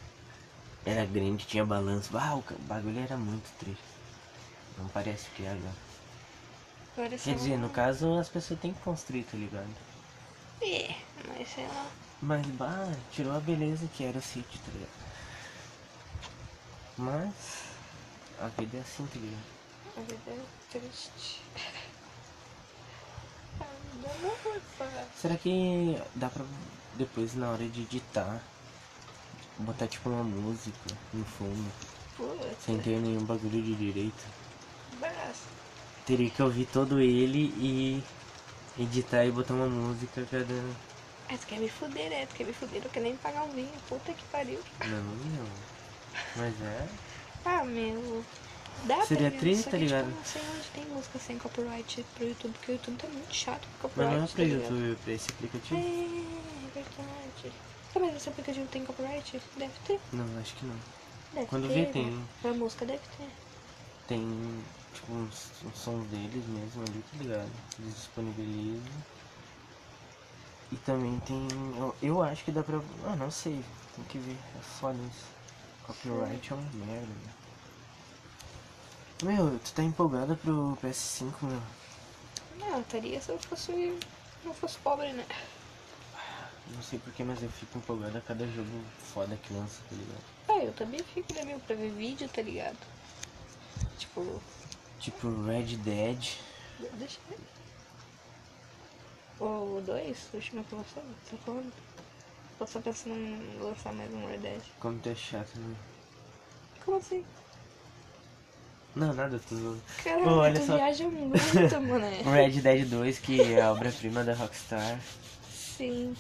Era 0.85 1.05
grande, 1.05 1.47
tinha 1.47 1.65
balanço. 1.65 2.17
Ah, 2.17 2.37
o 2.37 2.43
bagulho 2.61 3.01
era 3.01 3.17
muito 3.17 3.51
tri. 3.59 3.77
Não 4.79 4.89
parece 4.89 5.29
que 5.31 5.45
é 5.45 5.51
agora. 5.51 5.87
Quer 7.23 7.35
dizer, 7.35 7.59
no 7.59 7.69
caso 7.69 8.19
as 8.19 8.29
pessoas 8.29 8.59
têm 8.61 8.73
que 8.73 8.81
construir, 8.81 9.25
tá 9.25 9.37
ligado? 9.37 9.69
É, 10.63 10.95
mas 11.29 11.49
sei 11.49 11.67
lá. 11.67 11.91
Mas, 12.23 12.47
bah, 12.47 12.91
tirou 13.13 13.37
a 13.37 13.41
beleza 13.41 13.87
que 13.95 14.05
era 14.05 14.19
o 14.19 14.23
sítio, 14.23 14.59
tá 14.61 14.73
ligado? 14.73 14.91
Mas, 16.97 17.35
a 18.41 18.49
vida 18.49 18.79
é 18.79 18.81
assim, 18.81 19.07
tá 19.07 19.19
ligado? 19.19 19.45
A 19.97 20.01
vida 20.01 20.31
é 20.31 20.79
triste. 20.79 21.43
A 23.61 23.65
vida 23.93 24.15
não 24.23 24.55
é 24.55 24.61
fácil. 24.79 25.07
Será 25.21 25.37
que 25.37 26.01
dá 26.15 26.31
pra 26.31 26.45
depois, 26.95 27.35
na 27.35 27.51
hora 27.51 27.69
de 27.69 27.83
editar, 27.83 28.41
botar 29.59 29.87
tipo 29.87 30.09
uma 30.09 30.25
música 30.25 30.97
no 31.13 31.25
fundo, 31.25 31.71
Putz, 32.17 32.65
sem 32.65 32.79
ter 32.79 32.99
nenhum 32.99 33.25
bagulho 33.25 33.63
de 33.63 33.75
direito? 33.75 34.25
Teria 36.05 36.31
que 36.31 36.43
ouvir 36.43 36.67
todo 36.67 37.01
ele 37.01 37.53
e 37.59 38.03
editar 38.79 39.25
e 39.25 39.31
botar 39.33 39.55
uma 39.55 39.67
música 39.69 40.25
cada. 40.31 40.55
Ah, 41.29 41.37
tu 41.37 41.47
quer 41.47 41.59
me 41.59 41.69
fuder, 41.69 42.09
né? 42.11 42.27
Tu 42.27 42.35
quer 42.37 42.45
me 42.47 42.53
fuder, 42.53 42.83
eu 42.85 42.91
quero 42.91 43.05
nem 43.05 43.17
pagar 43.17 43.43
um 43.43 43.51
vinho. 43.51 43.73
Puta 43.89 44.13
que 44.13 44.25
pariu. 44.27 44.61
Não, 44.85 45.03
não. 45.03 45.47
Mas 46.37 46.55
é. 46.63 46.87
Ah, 47.45 47.65
meu. 47.65 48.25
Dá 48.85 49.03
Seria 49.05 49.31
pra 49.31 49.41
tri, 49.41 49.57
só 49.57 49.65
tá 49.65 49.71
que, 49.71 49.77
ligado? 49.79 50.05
Tipo, 50.07 50.17
não 50.17 50.25
sei 50.25 50.43
onde 50.55 50.69
tem 50.75 50.85
música 50.95 51.19
sem 51.19 51.39
copyright 51.39 52.05
pro 52.15 52.27
YouTube, 52.27 52.53
porque 52.53 52.73
o 52.73 52.75
YouTube 52.75 52.97
tá 52.99 53.09
muito 53.09 53.35
chato 53.35 53.67
com 53.81 53.89
Mas 53.97 54.07
copyright. 54.07 54.17
não 54.17 54.25
é 54.25 54.27
tá 54.29 54.35
pra 54.35 54.45
ligado? 54.45 54.63
YouTube, 54.75 54.99
pra 55.03 55.13
esse 55.13 55.31
aplicativo? 55.31 55.81
É, 55.81 55.83
é 55.83 56.71
verdade. 56.75 57.53
Tá, 57.93 58.01
mas 58.01 58.17
esse 58.17 58.29
aplicativo 58.29 58.67
tem 58.67 58.85
copyright? 58.85 59.41
Deve 59.57 59.73
ter. 59.87 60.01
Não, 60.13 60.41
acho 60.41 60.55
que 60.55 60.67
não. 60.67 60.77
Deve 61.33 61.47
Quando 61.47 61.69
ter, 61.69 61.75
vê, 61.75 61.81
né? 61.81 61.91
tem. 61.93 62.29
Pra 62.43 62.53
música 62.53 62.85
deve 62.85 63.03
ter. 63.19 63.29
Tem 64.07 64.65
tipo 64.97 65.13
uns, 65.13 65.51
uns 65.65 65.79
sons 65.79 66.07
deles 66.09 66.47
mesmo 66.47 66.83
ali, 66.83 67.05
tá 67.13 67.19
ligado? 67.19 67.51
Eles 67.79 67.95
disponibilizam. 67.95 68.93
E 70.73 70.77
também 70.77 71.19
tem. 71.21 71.49
Eu, 71.79 71.95
eu 72.03 72.23
acho 72.23 72.45
que 72.45 72.51
dá 72.51 72.63
pra. 72.63 72.81
Ah, 73.05 73.17
não 73.17 73.31
sei. 73.31 73.65
Tem 73.95 74.05
que 74.07 74.19
ver. 74.19 74.37
É 74.59 74.63
foda 74.63 74.99
isso. 75.11 75.25
Copyright 75.87 76.53
é 76.53 76.55
uma 76.57 76.87
merda, 76.87 77.07
meu. 79.23 79.33
Meu, 79.33 79.59
tu 79.61 79.73
tá 79.73 79.83
empolgada 79.83 80.35
pro 80.37 80.77
PS5, 80.83 81.33
meu? 81.43 81.63
Não, 82.59 82.81
estaria 82.81 83.21
se 83.21 83.31
eu 83.31 83.39
fosse. 83.39 83.99
não 84.45 84.53
fosse 84.53 84.79
pobre, 84.79 85.13
né? 85.13 85.25
Não 86.75 86.83
sei 86.83 86.99
porquê, 86.99 87.23
mas 87.23 87.41
eu 87.43 87.49
fico 87.49 87.79
empolgado 87.79 88.19
a 88.19 88.21
cada 88.21 88.47
jogo 88.49 88.69
foda 88.99 89.37
que 89.37 89.55
lança, 89.55 89.81
tá 89.89 89.95
ligado? 89.95 90.25
Ah, 90.49 90.65
eu 90.65 90.73
também 90.73 91.01
fico, 91.03 91.33
né, 91.33 91.45
meu, 91.45 91.61
pra 91.61 91.77
ver 91.77 91.91
vídeo, 91.91 92.29
tá 92.29 92.43
ligado? 92.43 92.77
Tipo, 93.99 94.43
Tipo 95.01 95.29
Red 95.45 95.77
Dead. 95.79 96.19
deixa 96.95 97.19
eu 97.31 97.37
ver. 97.37 97.39
O 99.39 99.81
2, 99.83 100.19
o 100.33 100.37
último 100.37 100.65
que 100.65 100.75
lançou, 100.75 101.03
tá 101.31 101.37
falando? 101.45 101.73
Tô 102.59 102.67
só 102.67 102.81
pensando 102.81 103.15
em 103.15 103.59
lançar 103.61 103.93
mais 103.93 104.13
um 104.15 104.27
Red 104.27 104.39
Dead. 104.39 104.63
Como 104.81 104.99
tu 104.99 105.11
é 105.11 105.15
chato, 105.15 105.55
né? 105.59 105.77
Como 106.85 106.97
assim? 106.97 107.25
Não, 108.95 109.13
nada, 109.13 109.39
tô 109.47 109.55
zoando. 109.55 109.83
Caralho, 110.03 110.27
Ô, 110.31 110.37
olha 110.39 110.59
tu 110.59 110.67
só. 110.67 110.77
viaja 110.77 111.05
muito, 111.11 111.81
mano. 111.83 112.07
Red 112.33 112.61
Dead 112.63 112.89
2, 112.89 113.19
que 113.19 113.43
é 113.43 113.61
a 113.61 113.73
obra-prima 113.73 114.25
da 114.25 114.33
Rockstar. 114.35 114.99
Sim, 115.53 116.17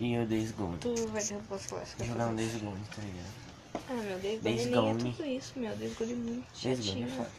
E 0.00 0.18
o 0.18 0.26
Days 0.26 0.50
Gone. 0.50 0.76
tu 0.78 0.92
vai 1.08 1.22
derrubar 1.22 1.54
as 1.54 1.66
clássicas. 1.66 2.04
Jogar 2.08 2.26
um 2.26 2.34
Days 2.34 2.56
Gone, 2.60 2.80
tá 2.96 3.02
ligado? 3.02 3.48
Ah, 3.90 3.94
meu, 3.94 4.18
Days 4.18 4.42
Days 4.42 4.64
Gone 4.66 4.76
é 4.76 4.92
Gone. 4.92 5.12
tudo 5.12 5.24
isso, 5.28 5.52
meu. 5.56 5.76
Days 5.76 5.96
Gone 5.96 6.12
é 6.12 6.16
muito 6.16 6.62
Days 6.64 6.78
Gone 6.80 7.02
é 7.04 7.06
chatinho. 7.06 7.16
foda. 7.16 7.30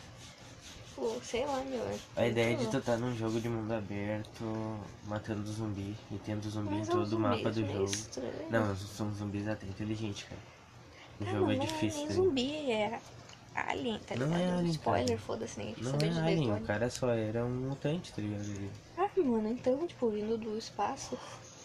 Pô, 0.99 1.17
sei 1.23 1.45
lá, 1.45 1.61
meu. 1.61 1.81
é 1.81 1.97
A 2.15 2.27
ideia 2.27 2.57
de 2.57 2.67
tu 2.69 2.77
estar 2.77 2.97
num 2.97 3.15
jogo 3.15 3.39
de 3.39 3.47
mundo 3.47 3.71
aberto, 3.73 4.43
matando 5.07 5.49
zumbi 5.49 5.95
e 6.11 6.17
tendo 6.17 6.49
zumbi 6.49 6.75
em 6.75 6.79
Mas 6.79 6.89
é 6.89 6.93
um 6.93 6.95
todo 6.97 7.13
o 7.15 7.19
mapa 7.19 7.49
do 7.51 7.65
jogo. 7.65 7.85
estranho. 7.85 8.33
Não, 8.49 8.75
são 8.75 9.13
zumbis 9.13 9.47
até 9.47 9.65
inteligentes, 9.65 10.23
cara. 10.23 10.41
O 11.21 11.23
Ah, 11.23 11.31
jogo 11.31 11.45
não, 11.45 11.51
é 11.51 11.55
não 11.55 11.65
difícil. 11.65 11.99
nem 11.99 12.07
tá 12.07 12.13
ligado? 12.13 12.25
zumbi, 12.25 12.71
é 12.71 13.01
alien, 13.55 13.99
tá 13.99 14.15
Não 14.15 14.25
ligado? 14.27 14.41
é 14.41 14.51
alien, 14.53 14.71
Spoiler, 14.71 15.17
foda-se, 15.19 15.59
ninguém 15.59 15.75
Não 15.81 15.91
é 16.01 16.31
alien, 16.31 16.53
o 16.53 16.61
cara 16.67 16.89
só 16.89 17.09
era 17.09 17.45
um 17.45 17.49
mutante, 17.69 18.11
tá 18.11 18.21
ligado? 18.21 18.69
Ah, 18.97 19.09
mano, 19.15 19.47
então, 19.47 19.87
tipo, 19.87 20.09
vindo 20.09 20.37
do 20.37 20.57
espaço. 20.57 21.17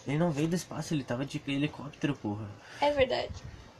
ele 0.07 0.17
não 0.17 0.31
veio 0.31 0.47
do 0.47 0.55
espaço, 0.55 0.93
ele 0.93 1.03
tava 1.03 1.25
de 1.25 1.41
helicóptero, 1.45 2.15
porra. 2.15 2.47
É 2.81 2.91
verdade. 2.91 3.33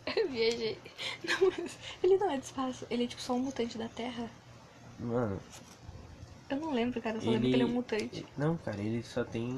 Eu 0.15 0.27
viajei. 0.29 0.77
Não, 1.23 1.49
mas 1.57 1.77
ele 2.03 2.17
não 2.17 2.29
é 2.29 2.37
do 2.37 2.43
espaço, 2.43 2.85
ele 2.89 3.05
é 3.05 3.07
tipo 3.07 3.21
só 3.21 3.33
um 3.33 3.39
mutante 3.39 3.77
da 3.77 3.87
Terra. 3.87 4.29
Mano, 4.99 5.39
Eu 6.49 6.58
não 6.58 6.73
lembro, 6.73 7.01
cara, 7.01 7.17
eu 7.17 7.21
só 7.21 7.29
lembro 7.31 7.49
que 7.49 7.55
ele 7.55 7.63
é 7.63 7.65
um 7.65 7.69
mutante. 7.69 8.25
Não, 8.38 8.58
cara, 8.58 8.77
ele 8.79 9.03
só 9.03 9.23
tem 9.23 9.58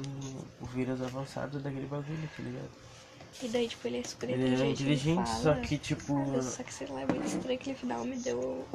o 0.60 0.66
vírus 0.66 1.00
avançado 1.02 1.58
daquele 1.60 1.86
bagulho, 1.86 2.28
tá 2.36 2.42
ligado? 2.42 2.70
E 3.42 3.48
daí, 3.48 3.68
tipo, 3.68 3.86
ele 3.86 3.98
é 3.98 4.02
super 4.02 4.28
Ele 4.28 4.42
inteligente. 4.42 4.66
é 4.66 4.70
inteligente, 4.72 5.28
só 5.28 5.54
que 5.54 5.78
tipo. 5.78 6.42
Só 6.42 6.62
que 6.62 6.74
sei 6.74 6.86
lá, 6.88 7.02
é 7.02 7.06
muito 7.06 7.26
estranho 7.26 7.58
aquele 7.58 7.76
final 7.76 8.04
me 8.04 8.16
deu. 8.16 8.66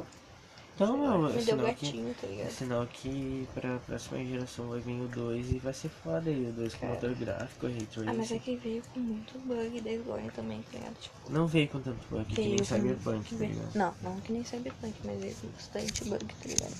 Lá, 0.78 0.86
não, 0.88 1.22
me 1.22 1.28
é 1.30 1.32
deu 1.34 1.42
sinal 1.42 1.66
que. 1.74 1.86
gatinho, 1.86 2.14
tá 2.20 2.26
É 2.26 2.30
ligado? 2.30 2.50
sinal 2.50 2.86
que 2.88 3.48
pra 3.54 3.78
próxima 3.78 4.24
geração 4.24 4.68
vai 4.68 4.80
vir 4.80 5.00
o 5.02 5.06
2 5.08 5.52
e 5.52 5.58
vai 5.60 5.72
ser 5.72 5.88
foda 5.88 6.28
aí, 6.28 6.48
o 6.48 6.52
2 6.52 6.74
com 6.74 6.86
motor 6.86 7.14
gráfico, 7.14 7.66
Ray 7.66 7.88
Ah, 8.06 8.12
mas 8.14 8.32
é 8.32 8.38
que 8.40 8.56
veio 8.56 8.82
com 8.92 8.98
muito 8.98 9.38
bug 9.46 9.80
Days 9.80 10.04
Gone 10.04 10.30
também, 10.32 10.62
tá 10.62 10.78
ligado? 10.78 10.96
Tipo, 11.00 11.14
Não 11.32 11.46
veio 11.46 11.68
com 11.68 11.80
tanto 11.80 12.04
bug 12.10 12.24
que 12.34 12.40
nem 12.40 12.64
Cyberpunk, 12.64 13.34
tá 13.36 13.44
ligado? 13.46 13.74
Não, 13.76 13.94
não 14.02 14.20
que 14.20 14.32
nem 14.32 14.44
Cyberpunk, 14.44 14.94
mas 15.04 15.20
veio 15.20 15.34
com 15.36 15.48
bastante 15.48 16.04
bug, 16.06 16.24
tá 16.26 16.48
ligado? 16.48 16.74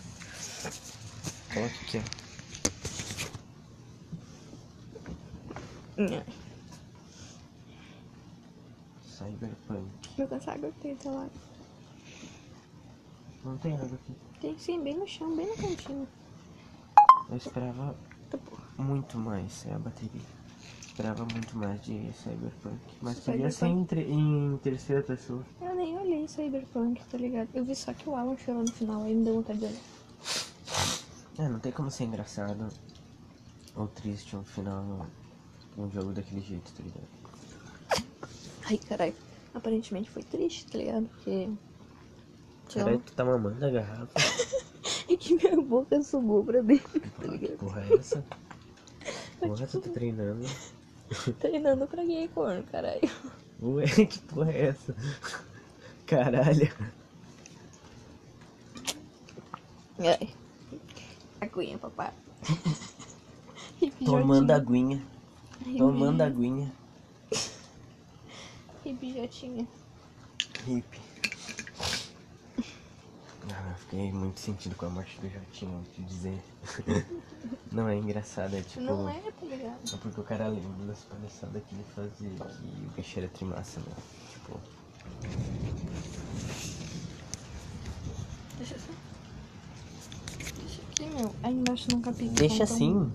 Qual 1.53 1.69
que 1.89 1.99
é? 1.99 2.03
Não. 5.97 6.25
Cyberpunk. 9.07 9.89
Meu 10.19 10.27
cansado 10.29 10.75
tem, 10.83 10.97
tá 10.97 11.11
lá. 11.11 11.29
Não 13.45 13.57
tem 13.59 13.73
nada 13.77 13.95
aqui. 13.95 14.13
Tem 14.41 14.59
sim, 14.59 14.83
bem 14.83 14.97
no 14.97 15.07
chão, 15.07 15.35
bem 15.37 15.47
no 15.47 15.57
cantinho. 15.57 16.09
Eu 17.31 17.37
esperava 17.37 17.95
Tá 18.31 18.83
muito 18.83 19.19
mais, 19.19 19.65
é 19.67 19.75
a 19.75 19.79
bateria. 19.79 20.21
Esperava 20.81 21.27
muito 21.33 21.57
mais 21.57 21.81
de 21.83 22.13
Cyberpunk. 22.13 22.79
Mas 23.01 23.17
Cyberpunk. 23.19 23.25
podia 23.25 23.51
ser 23.51 24.11
em, 24.11 24.59
terceira 24.63 25.03
pessoa. 25.03 25.45
Eu 25.61 25.75
nem 25.75 25.97
olhei 25.99 26.27
Cyberpunk, 26.29 27.03
tá 27.11 27.19
ligado? 27.19 27.49
Eu 27.55 27.65
vi 27.65 27.75
só 27.75 27.93
que 27.93 28.09
o 28.09 28.15
Alan 28.15 28.37
chorou 28.37 28.63
no 28.63 28.73
final, 28.73 29.03
aí 29.03 29.15
me 29.15 29.25
deu 29.25 29.35
vontade 29.35 29.59
de 29.59 29.67
olhar. 29.67 29.81
É, 31.39 31.49
não 31.49 31.59
tem 31.59 31.73
como 31.73 31.91
ser 31.91 32.05
engraçado 32.05 32.69
ou 33.75 33.89
triste 33.89 34.37
um 34.37 34.45
final 34.45 35.07
num 35.77 35.91
jogo 35.91 36.13
daquele 36.13 36.41
jeito, 36.41 36.73
tá 36.73 36.83
ligado? 36.83 37.09
Ai, 38.67 38.79
caralho. 38.79 39.15
Aparentemente 39.53 40.11
foi 40.11 40.23
triste, 40.23 40.67
tá 40.67 40.79
ligado? 40.79 41.09
Porque. 41.09 41.49
Caralho, 42.73 42.99
tu 43.01 43.13
tá 43.13 43.25
mamando 43.25 43.65
a 43.65 43.71
garrafa. 43.71 44.13
E 45.09 45.17
que 45.19 45.35
minha 45.35 45.61
boca 45.61 46.03
sugou 46.03 46.45
pra 46.45 46.61
dentro, 46.61 47.01
tá 47.01 47.39
que 47.39 47.49
porra 47.49 47.85
é 47.89 47.95
essa? 47.95 48.25
Porra, 49.39 49.67
tu 49.67 49.81
tá 49.81 49.91
treinando. 49.91 50.47
Treinando 51.39 51.87
pra 51.87 52.03
gay, 52.05 52.29
corno, 52.29 52.63
caralho. 52.65 53.11
Ué, 53.61 53.87
que 53.87 54.19
porra 54.21 54.51
é 54.51 54.67
essa? 54.69 54.97
Caralho. 56.07 56.73
Ai. 59.99 60.35
Aguinha, 61.41 61.79
papai. 61.79 62.13
Tomando 64.05 64.51
aguinha. 64.51 65.03
Tomando 65.77 66.23
aguinha. 66.23 66.73
Ribijotinha. 68.85 69.67
Hip. 70.67 71.01
Eu 73.75 73.79
fiquei 73.79 74.13
muito 74.13 74.39
sentido 74.39 74.77
com 74.77 74.87
a 74.87 74.89
morte 74.89 75.21
do 75.21 75.29
Jotinho, 75.29 75.73
vou 75.73 75.83
te 75.93 76.03
dizer. 76.03 76.41
Não 77.73 77.89
é 77.89 77.97
engraçado, 77.97 78.55
é 78.55 78.61
tipo. 78.63 78.85
Não 78.85 79.09
é, 79.09 79.19
tá 79.19 79.45
ligado? 79.45 79.79
Só 79.85 79.97
porque 79.97 80.21
o 80.21 80.23
cara 80.23 80.47
lembra 80.47 80.87
das 80.87 81.03
palhaçadas 81.03 81.61
que 81.65 81.75
ele 81.75 81.85
fazia, 81.93 82.31
que 82.31 82.87
o 82.87 82.91
bicho 82.97 83.19
era 83.19 83.29
trimassa, 83.29 83.81
né? 83.81 83.97
Tipo, 84.33 84.61
Deixa 88.59 88.77
assim. 88.77 88.93
Deixa 90.57 90.83
aqui, 90.83 91.07
meu. 91.17 91.35
Aí 91.43 91.55
embaixo 91.55 91.89
num 91.91 92.01
capítulo. 92.01 92.35
deixa 92.37 92.63
assim, 92.63 93.11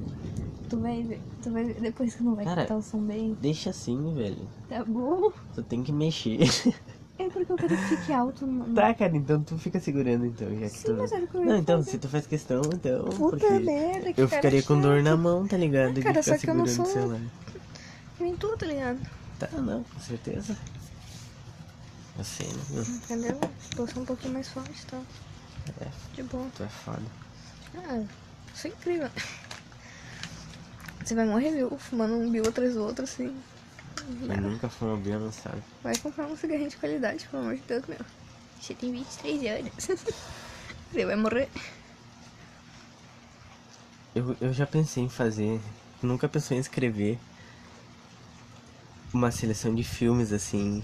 Tu 0.69 0.77
vai 0.77 1.01
ver. 1.03 1.21
Tu 1.41 1.51
vai 1.51 1.63
ver. 1.63 1.81
Depois 1.81 2.15
que 2.15 2.23
não 2.23 2.35
vai 2.35 2.43
Cara, 2.43 2.75
o 2.75 2.81
som 2.81 2.99
bem. 2.99 3.37
deixa 3.41 3.69
assim, 3.69 4.13
velho. 4.13 4.45
Tá 4.67 4.83
bom? 4.83 5.31
Tu 5.55 5.63
tem 5.63 5.81
que 5.83 5.93
mexer. 5.93 6.39
É 7.29 7.31
porque 7.31 7.51
eu 7.51 7.55
quero 7.55 7.77
que 7.77 7.83
fique 7.95 8.11
alto. 8.11 8.47
No... 8.47 8.73
tá, 8.73 8.91
cara, 8.93 9.15
então 9.15 9.43
tu 9.43 9.57
fica 9.57 9.79
segurando 9.79 10.25
então, 10.25 10.49
já 10.59 10.69
que 10.69 10.77
Sim, 10.77 10.83
tu. 10.85 10.93
mas 10.95 11.11
que 11.11 11.35
eu 11.35 11.45
Não, 11.45 11.57
então, 11.57 11.83
se 11.83 11.97
tu 11.99 12.09
faz 12.09 12.25
questão, 12.25 12.61
então. 12.73 13.05
Puta 13.05 13.37
porque 13.37 13.59
merda, 13.59 14.13
que 14.13 14.21
eu 14.21 14.27
ficaria 14.27 14.63
com 14.63 14.75
chato. 14.75 14.83
dor 14.83 15.03
na 15.03 15.15
mão, 15.15 15.47
tá 15.47 15.55
ligado? 15.55 15.93
De 15.93 16.01
Cara, 16.01 16.23
só 16.23 16.37
que 16.37 16.49
eu 16.49 16.55
não 16.55 16.65
sou-. 16.65 17.19
Nem 18.19 18.35
tu, 18.35 18.57
tá 18.57 18.65
ligado? 18.65 18.99
Tá, 19.37 19.47
não, 19.53 19.83
com 19.83 19.99
certeza. 19.99 20.57
Eu 22.17 22.23
sei, 22.23 22.47
né? 22.47 22.83
Entendeu? 23.03 23.39
Eu 23.77 23.87
sou 23.87 24.01
um 24.03 24.05
pouquinho 24.05 24.33
mais 24.33 24.49
forte, 24.49 24.85
tá? 24.87 24.99
É, 25.81 25.87
De 26.15 26.23
boa. 26.23 26.47
tu 26.57 26.63
é 26.63 26.67
foda. 26.67 27.01
Ah, 27.75 28.03
isso 28.53 28.67
é 28.67 28.69
incrível. 28.71 29.09
Você 31.05 31.15
vai 31.15 31.25
morrer, 31.25 31.51
viu? 31.51 31.77
Fumando 31.77 32.15
um 32.15 32.29
bio 32.29 32.47
atrás 32.47 32.73
do 32.73 32.83
outro, 32.83 33.03
assim. 33.03 33.35
Mas 34.27 34.39
nunca 34.41 34.69
foi 34.69 34.87
uma 34.87 34.97
bem 34.97 35.13
não 35.13 35.31
sabe. 35.31 35.61
Vai 35.83 35.95
comprar 35.97 36.25
um 36.27 36.35
cigarrinho 36.35 36.69
de 36.69 36.77
qualidade, 36.77 37.27
pelo 37.27 37.43
amor 37.43 37.55
de 37.55 37.61
Deus, 37.63 37.85
meu. 37.87 37.99
Você 38.59 38.73
tem 38.73 38.91
23 38.91 39.59
anos. 39.59 39.71
Você 40.91 41.05
vai 41.05 41.15
morrer. 41.15 41.47
Eu, 44.15 44.35
eu 44.41 44.51
já 44.53 44.65
pensei 44.65 45.03
em 45.03 45.09
fazer, 45.09 45.61
nunca 46.01 46.27
pensou 46.27 46.57
em 46.57 46.59
escrever 46.59 47.19
uma 49.13 49.31
seleção 49.31 49.73
de 49.73 49.83
filmes 49.83 50.31
assim, 50.33 50.83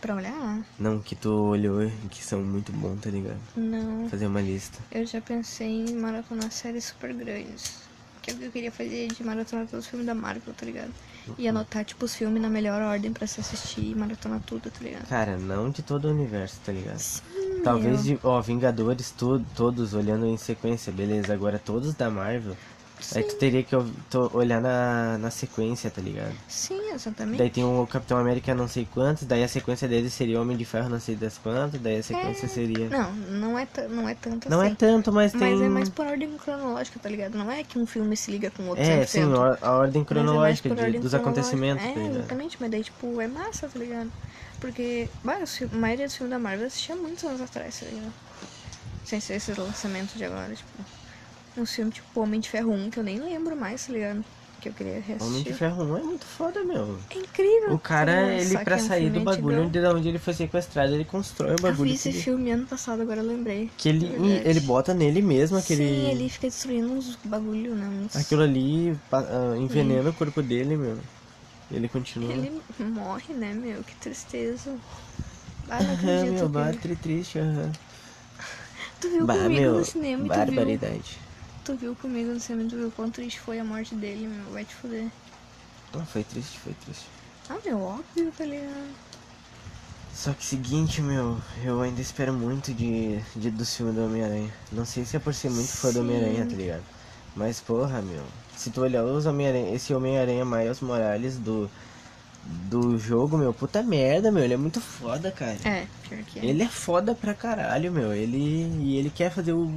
Pra 0.00 0.16
olhar? 0.16 0.62
não 0.78 1.00
que 1.00 1.14
tu 1.16 1.30
olhou 1.32 1.82
e 1.84 1.90
que 2.10 2.22
são 2.22 2.42
muito 2.42 2.72
bons, 2.72 3.00
tá 3.00 3.10
ligado? 3.10 3.40
Não. 3.56 4.08
Fazer 4.10 4.26
uma 4.26 4.40
lista. 4.40 4.78
Eu 4.92 5.06
já 5.06 5.20
pensei 5.20 5.86
em 5.86 5.94
maratonar 5.94 6.50
séries 6.50 6.84
super 6.84 7.14
grandes. 7.14 7.84
Que 8.20 8.30
é 8.30 8.34
o 8.34 8.36
que 8.38 8.44
eu 8.44 8.52
queria 8.52 8.72
fazer 8.72 9.08
de 9.08 9.22
maratonar 9.24 9.66
todos 9.66 9.84
os 9.84 9.90
filmes 9.90 10.06
da 10.06 10.14
Marvel, 10.14 10.52
tá 10.54 10.66
ligado? 10.66 10.92
E 11.38 11.48
anotar, 11.48 11.84
tipo, 11.84 12.04
os 12.04 12.14
filmes 12.14 12.40
na 12.42 12.48
melhor 12.48 12.80
ordem 12.82 13.12
pra 13.12 13.26
se 13.26 13.40
assistir 13.40 13.80
e 13.90 13.94
maratonar 13.94 14.40
tudo, 14.46 14.70
tá 14.70 14.78
ligado? 14.82 15.06
Cara, 15.08 15.36
não 15.36 15.70
de 15.70 15.82
todo 15.82 16.06
o 16.06 16.10
universo, 16.10 16.58
tá 16.64 16.72
ligado? 16.72 16.98
Sim, 16.98 17.60
Talvez 17.64 18.04
meu. 18.04 18.16
de, 18.16 18.20
ó, 18.22 18.40
Vingadores 18.42 19.10
to- 19.10 19.44
todos 19.56 19.94
olhando 19.94 20.26
em 20.26 20.36
sequência, 20.36 20.92
beleza. 20.92 21.32
Agora 21.32 21.58
todos 21.58 21.94
da 21.94 22.10
Marvel. 22.10 22.56
Aí 23.10 23.24
tu 23.24 23.36
teria 23.36 23.64
que 23.64 23.74
olhar 24.32 24.60
na, 24.60 25.18
na 25.18 25.30
sequência, 25.30 25.90
tá 25.90 26.00
ligado? 26.02 26.38
Sim, 26.48 26.90
exatamente. 26.94 27.38
Daí 27.38 27.50
tem 27.50 27.64
o 27.64 27.86
Capitão 27.86 28.18
América 28.18 28.54
não 28.54 28.68
sei 28.68 28.86
quantos, 28.86 29.24
daí 29.26 29.42
a 29.44 29.48
sequência 29.48 29.88
dele 29.88 30.10
seria 30.10 30.40
Homem 30.40 30.56
de 30.56 30.64
Ferro 30.64 30.88
não 30.88 31.00
sei 31.00 31.16
das 31.16 31.38
quantas, 31.38 31.80
daí 31.80 31.98
a 31.98 32.02
sequência 32.02 32.48
seria. 32.48 32.88
Não, 32.90 33.14
não 33.14 33.58
é, 33.58 33.66
não 33.88 34.08
é 34.08 34.14
tanto 34.14 34.48
Não 34.48 34.58
assim. 34.58 34.68
é 34.68 34.74
tanto, 34.76 35.12
mas 35.12 35.34
tem. 35.34 35.50
Mas 35.50 35.60
é 35.60 35.68
mais 35.68 35.88
por 35.90 36.06
ordem 36.06 36.36
cronológica, 36.36 37.00
tá 37.00 37.08
ligado? 37.08 37.36
Não 37.36 37.50
é 37.50 37.64
que 37.64 37.78
um 37.78 37.86
filme 37.86 38.16
se 38.16 38.30
liga 38.30 38.50
com 38.50 38.64
o 38.64 38.68
outro 38.68 38.84
É, 38.84 38.86
100%. 38.86 39.32
sim, 39.32 39.32
a 39.60 39.72
ordem 39.72 40.04
é 40.04 40.04
cronológica 40.04 40.70
de- 40.70 40.82
ordem 40.82 41.00
dos 41.00 41.14
cronológica. 41.14 41.14
acontecimentos, 41.14 41.84
É, 41.84 41.94
tá 41.94 42.00
exatamente, 42.08 42.56
mas 42.60 42.70
daí, 42.70 42.84
tipo, 42.84 43.20
é 43.20 43.26
massa, 43.28 43.68
tá 43.68 43.78
ligado? 43.78 44.12
Porque, 44.60 45.14
bah, 45.22 45.38
a 45.72 45.76
maioria 45.76 46.06
dos 46.06 46.16
filmes 46.16 46.30
da 46.30 46.38
Marvel 46.38 46.66
assistia 46.66 46.96
muitos 46.96 47.24
anos 47.24 47.40
atrás, 47.40 47.78
tá 47.80 47.86
ligado? 47.86 48.14
Sem 49.04 49.20
ser 49.20 49.34
esses 49.36 49.56
lançamentos 49.58 50.14
de 50.16 50.24
agora, 50.24 50.54
tipo. 50.54 50.86
Um 51.56 51.66
filme 51.66 51.90
tipo 51.90 52.20
Homem 52.20 52.40
de 52.40 52.48
Ferro 52.50 52.72
1, 52.72 52.90
que 52.90 52.98
eu 52.98 53.04
nem 53.04 53.18
lembro 53.20 53.56
mais, 53.56 53.86
tá 53.86 53.92
ligado? 53.92 54.24
Que 54.60 54.68
eu 54.68 54.74
queria 54.74 55.00
Homem 55.18 55.42
de 55.42 55.52
reassistir. 55.52 55.54
Ferro 55.54 55.82
1 55.84 55.96
é 55.96 56.02
muito 56.02 56.24
foda, 56.26 56.62
meu. 56.64 56.98
É 57.10 57.18
incrível. 57.18 57.74
O 57.74 57.78
cara, 57.78 58.32
ligado? 58.32 58.40
ele 58.40 58.58
pra 58.58 58.78
é 58.78 58.82
um 58.82 58.88
sair 58.88 59.10
do 59.10 59.20
bagulho 59.20 59.56
antigão. 59.56 59.70
de 59.70 59.78
onde 59.86 60.08
ele 60.08 60.18
foi 60.18 60.34
sequestrado, 60.34 60.94
ele 60.94 61.04
constrói 61.04 61.54
o 61.56 61.58
Eu 61.66 61.74
vi 61.74 61.80
bagulho. 61.80 61.94
esse 61.94 62.10
ele- 62.10 62.22
filme 62.22 62.50
ano 62.52 62.66
passado, 62.66 63.02
agora 63.02 63.20
eu 63.20 63.26
lembrei. 63.26 63.70
que 63.76 63.88
ele, 63.88 64.06
Verdade. 64.06 64.48
ele 64.48 64.60
bota 64.60 64.94
nele 64.94 65.22
mesmo 65.22 65.56
aquele. 65.56 65.84
Sim, 65.84 66.10
ele 66.10 66.28
fica 66.28 66.46
destruindo 66.48 66.92
uns 66.92 67.16
bagulho, 67.16 67.74
né? 67.74 67.88
Uns... 67.88 68.14
Aquilo 68.14 68.42
ali 68.42 68.98
ah, 69.12 69.56
envenena 69.58 70.10
o 70.10 70.14
corpo 70.14 70.42
dele, 70.42 70.76
meu. 70.76 71.02
Ele 71.70 71.88
continua. 71.88 72.34
Ele 72.34 72.62
morre, 72.78 73.34
né, 73.34 73.54
meu? 73.54 73.84
Que 73.84 73.94
tristeza. 73.96 74.80
Ah, 75.68 75.82
não 75.82 75.92
Aham, 75.92 75.94
acredito. 75.94 76.34
meu, 76.34 76.50
que- 76.50 76.50
batre 76.50 76.96
triste, 76.96 77.38
aham. 77.38 77.70
Tu 79.00 79.08
viu 79.10 79.26
Bah, 79.26 79.34
comigo 79.34 79.70
meu, 79.70 79.72
no 79.72 79.84
cinema 79.84 80.26
e 80.26 80.30
tu 80.30 80.42
viu, 80.44 80.80
barbaridade. 80.80 81.23
Tu 81.64 81.74
viu 81.74 81.96
comigo 81.96 82.38
cinema 82.38 82.66
e 82.66 82.70
tu 82.70 82.76
viu 82.76 82.90
quão 82.90 83.10
triste 83.10 83.40
foi 83.40 83.58
a 83.58 83.64
morte 83.64 83.94
dele, 83.94 84.26
meu. 84.26 84.52
Vai 84.52 84.64
te 84.64 84.74
fuder. 84.74 85.08
Ah, 85.94 86.04
foi 86.04 86.22
triste, 86.22 86.58
foi 86.58 86.74
triste. 86.84 87.06
Ah, 87.48 87.56
meu, 87.64 87.80
óbvio, 87.80 88.32
tá 88.36 88.44
ligado? 88.44 88.94
Só 90.14 90.32
que 90.32 90.44
seguinte, 90.44 91.02
meu, 91.02 91.38
eu 91.64 91.80
ainda 91.80 92.00
espero 92.00 92.32
muito 92.32 92.72
de, 92.72 93.18
de 93.34 93.50
dos 93.50 93.74
filmes 93.74 93.94
do 93.96 94.04
Homem-Aranha. 94.04 94.52
Não 94.70 94.84
sei 94.84 95.04
se 95.04 95.16
é 95.16 95.18
por 95.18 95.34
ser 95.34 95.50
muito 95.50 95.68
fã 95.68 95.88
do 95.88 95.94
Sim. 95.94 96.00
Homem-Aranha, 96.00 96.46
tá 96.46 96.54
ligado? 96.54 96.82
Mas 97.34 97.60
porra, 97.60 98.00
meu, 98.00 98.22
se 98.56 98.70
tu 98.70 98.80
olhar 98.82 99.02
os 99.02 99.26
Homem-Aranha, 99.26 99.74
esse 99.74 99.92
Homem-Aranha 99.92 100.44
Miles 100.44 100.80
Morales 100.80 101.36
do, 101.36 101.68
do 102.44 102.96
jogo, 102.96 103.36
meu, 103.36 103.52
puta 103.52 103.82
merda, 103.82 104.30
meu, 104.30 104.44
ele 104.44 104.54
é 104.54 104.56
muito 104.56 104.80
foda, 104.80 105.32
cara. 105.32 105.58
É, 105.64 105.86
pior 106.08 106.22
que 106.22 106.38
é. 106.38 106.44
Ele 106.44 106.62
é 106.62 106.68
foda 106.68 107.14
pra 107.14 107.34
caralho, 107.34 107.90
meu. 107.90 108.12
Ele. 108.12 108.38
E 108.82 108.96
ele 108.96 109.10
quer 109.10 109.30
fazer 109.30 109.52
o. 109.52 109.72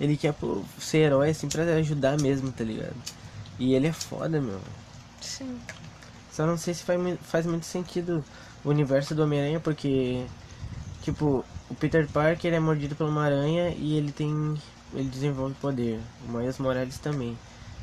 Ele 0.00 0.16
quer 0.16 0.34
ser 0.78 0.98
herói 0.98 1.30
assim 1.30 1.48
pra 1.48 1.62
ajudar 1.76 2.20
mesmo, 2.20 2.50
tá 2.50 2.64
ligado? 2.64 2.96
E 3.58 3.74
ele 3.74 3.86
é 3.86 3.92
foda, 3.92 4.40
meu. 4.40 4.60
Sim. 5.20 5.58
Só 6.32 6.46
não 6.46 6.58
sei 6.58 6.74
se 6.74 6.82
faz, 6.82 7.00
faz 7.22 7.46
muito 7.46 7.64
sentido 7.64 8.24
o 8.64 8.70
universo 8.70 9.14
do 9.14 9.22
Homem-Aranha, 9.22 9.60
porque. 9.60 10.24
Tipo, 11.02 11.44
o 11.70 11.74
Peter 11.74 12.08
Parker 12.08 12.52
é 12.52 12.58
mordido 12.58 12.96
por 12.96 13.06
uma 13.06 13.24
aranha 13.24 13.74
e 13.78 13.96
ele 13.96 14.10
tem. 14.10 14.56
Ele 14.92 15.08
desenvolve 15.08 15.54
poder. 15.60 16.00
O 16.26 16.32
Miles 16.32 16.58
Morales 16.58 16.98
também. 16.98 17.36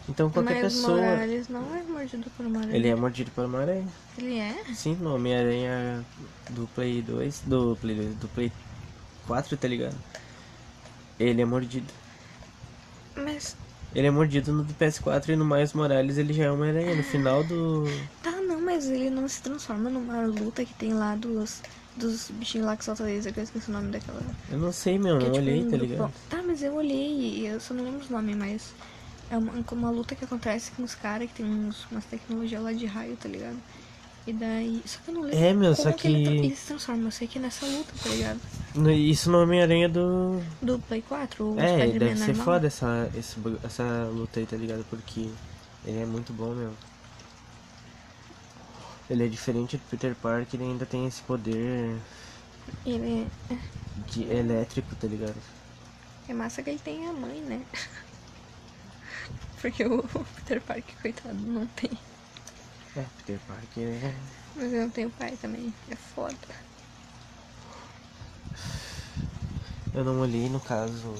Então 0.09 0.29
qualquer 0.29 0.63
Mas 0.63 0.73
pessoa. 0.73 0.97
Morales 0.97 1.47
não 1.47 1.75
é 1.75 1.83
mordido 1.83 2.29
por 2.35 2.45
uma 2.45 2.59
aranha. 2.59 2.75
Ele 2.75 2.87
é 2.89 2.95
mordido 2.95 3.31
por 3.31 3.45
uma 3.45 3.59
aranha. 3.59 3.87
Ele 4.17 4.37
é? 4.37 4.65
Sim, 4.73 4.95
no 4.95 5.15
Homem-Aranha 5.15 6.03
do 6.49 6.67
Play 6.75 7.01
2, 7.01 7.43
do 7.45 7.77
Play 7.79 7.95
2, 7.95 8.15
do 8.15 8.27
Play 8.29 8.51
4, 9.27 9.55
tá 9.55 9.67
ligado? 9.67 9.95
Ele 11.19 11.41
é 11.41 11.45
mordido. 11.45 12.00
Mas. 13.15 13.55
Ele 13.93 14.07
é 14.07 14.11
mordido 14.11 14.53
no 14.53 14.63
do 14.63 14.73
PS4 14.73 15.29
e 15.29 15.35
no 15.35 15.43
Miles 15.43 15.73
Morales 15.73 16.17
ele 16.17 16.31
já 16.33 16.45
é 16.45 16.51
Homem-Aranha. 16.51 16.95
No 16.95 17.03
final 17.03 17.43
do. 17.43 17.83
Tá, 18.23 18.31
não, 18.31 18.61
mas 18.61 18.89
ele 18.89 19.09
não 19.09 19.27
se 19.27 19.41
transforma 19.41 19.89
numa 19.89 20.25
luta 20.25 20.63
que 20.63 20.73
tem 20.73 20.93
lá 20.93 21.15
dos. 21.15 21.61
Dos 21.93 22.31
bichinhos 22.31 22.65
lá 22.65 22.77
que 22.77 22.85
soltam 22.85 23.05
laser, 23.05 23.33
que 23.33 23.41
eu 23.41 23.43
esqueci 23.43 23.69
o 23.69 23.73
nome 23.73 23.91
daquela. 23.91 24.21
Eu 24.49 24.57
não 24.57 24.71
sei, 24.71 24.97
meu, 24.97 25.17
Que 25.17 25.25
é 25.25 25.27
não 25.27 25.33
tipo 25.33 25.45
olhei, 25.45 25.61
um 25.61 25.69
tá 25.69 25.77
ligado? 25.77 26.13
Tá, 26.29 26.41
mas 26.41 26.63
eu 26.63 26.73
olhei 26.73 27.19
e 27.19 27.45
eu 27.47 27.59
só 27.59 27.73
não 27.73 27.83
lembro 27.83 27.99
os 27.99 28.09
nomes, 28.09 28.33
mas 28.33 28.73
é 29.29 29.37
uma, 29.37 29.51
uma 29.71 29.91
luta 29.91 30.15
que 30.15 30.23
acontece 30.23 30.71
com 30.71 30.83
os 30.83 30.95
caras 30.95 31.29
que 31.29 31.35
tem 31.35 31.45
uns, 31.45 31.85
umas 31.91 32.05
tecnologias 32.05 32.63
lá 32.63 32.71
de 32.71 32.85
raio, 32.85 33.17
tá 33.17 33.27
ligado? 33.27 33.57
E 34.27 34.33
daí. 34.33 34.81
Só 34.85 34.99
que 34.99 35.09
eu 35.09 35.13
não 35.15 35.21
lembro. 35.21 35.37
É, 35.37 35.53
meu, 35.53 35.75
como 35.75 35.89
só 35.89 35.91
que. 35.91 36.07
Ele, 36.07 36.55
se 36.55 36.67
transforma. 36.67 37.07
Eu 37.07 37.11
sei 37.11 37.27
que 37.27 37.39
é 37.39 37.41
nessa 37.41 37.65
luta, 37.65 37.91
tá 38.03 38.09
ligado? 38.09 38.39
Isso 38.95 39.31
no 39.31 39.41
Homem-Aranha 39.41 39.89
do. 39.89 40.41
Do 40.61 40.79
Play 40.79 41.01
4, 41.01 41.43
o 41.43 41.59
É, 41.59 41.87
deve 41.87 42.15
ser 42.17 42.27
normal. 42.27 42.45
foda 42.45 42.67
essa, 42.67 43.09
esse 43.15 43.35
essa 43.63 44.09
luta 44.13 44.39
aí, 44.39 44.45
tá 44.45 44.55
ligado? 44.55 44.85
Porque 44.89 45.29
ele 45.85 45.99
é 46.01 46.05
muito 46.05 46.31
bom, 46.33 46.53
meu. 46.53 46.71
Ele 49.09 49.25
é 49.25 49.27
diferente 49.27 49.75
do 49.75 49.83
Peter 49.89 50.15
Parker, 50.15 50.47
ele 50.59 50.71
ainda 50.71 50.85
tem 50.85 51.05
esse 51.05 51.21
poder 51.23 51.97
Ele 52.85 53.27
é, 53.49 53.57
de 54.07 54.23
elétrico, 54.23 54.95
tá 54.95 55.07
ligado? 55.07 55.35
é 56.29 56.33
massa 56.33 56.63
que 56.63 56.69
ele 56.69 56.79
tem 56.79 57.05
a 57.07 57.11
mãe, 57.11 57.41
né? 57.41 57.61
Porque 59.61 59.83
o 59.83 60.01
Peter 60.35 60.61
Parker, 60.61 60.95
coitado, 61.01 61.35
não 61.35 61.65
tem. 61.67 61.91
É, 62.95 63.05
Peter 63.17 63.39
Parker 63.47 63.87
é. 63.87 64.15
Mas 64.55 64.73
eu 64.73 64.81
não 64.81 64.89
tenho 64.89 65.09
pai 65.11 65.37
também. 65.41 65.73
É 65.89 65.95
foda. 65.95 66.35
Eu 69.93 70.03
não 70.03 70.19
olhei 70.19 70.49
no 70.49 70.59
caso. 70.59 71.13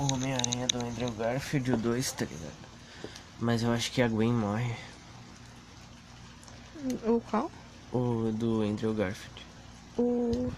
O 0.00 0.14
Homem-Aranha 0.14 0.66
do 0.68 0.78
Andrew 0.84 1.10
Garfield, 1.12 1.72
o 1.72 1.76
2, 1.76 2.12
tá 2.12 2.24
ligado? 2.24 2.68
Mas 3.40 3.62
eu 3.62 3.72
acho 3.72 3.90
que 3.92 4.02
a 4.02 4.08
Gwen 4.08 4.32
morre. 4.32 4.74
O 7.04 7.20
qual? 7.20 7.50
O 7.92 8.30
do 8.32 8.62
Andrew 8.62 8.94
Garfield. 8.94 9.42
O. 9.96 10.52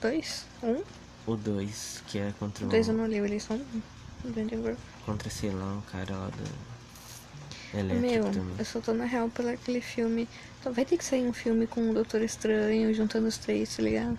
Dois? 0.00 0.44
Um? 0.62 0.82
O 1.26 1.36
2, 1.36 2.02
que 2.06 2.18
é 2.18 2.32
contra 2.38 2.64
O 2.64 2.68
o. 2.68 2.70
dois 2.70 2.86
eu 2.88 2.94
não 2.94 3.06
li, 3.06 3.16
eu 3.16 3.26
li 3.26 3.40
só 3.40 3.54
um. 3.54 3.82
O 4.24 4.28
do 4.30 4.40
Andrew 4.40 4.62
Garfield. 4.62 4.80
Contra, 5.04 5.30
sei 5.30 5.50
lá, 5.50 5.78
o 5.78 5.82
cara 5.82 6.16
lá 6.16 6.28
da. 6.30 6.77
Elétrico 7.74 8.00
Meu, 8.00 8.24
também. 8.32 8.56
eu 8.58 8.64
só 8.64 8.80
tô 8.80 8.92
na 8.94 9.04
real 9.04 9.28
pelo 9.30 9.48
aquele 9.50 9.80
filme. 9.80 10.28
Então 10.60 10.72
vai 10.72 10.84
ter 10.84 10.96
que 10.96 11.04
sair 11.04 11.26
um 11.26 11.32
filme 11.32 11.66
com 11.66 11.90
o 11.90 11.94
Doutor 11.94 12.22
Estranho 12.22 12.92
juntando 12.94 13.26
os 13.28 13.38
três, 13.38 13.76
tá 13.76 13.82
ligado? 13.82 14.18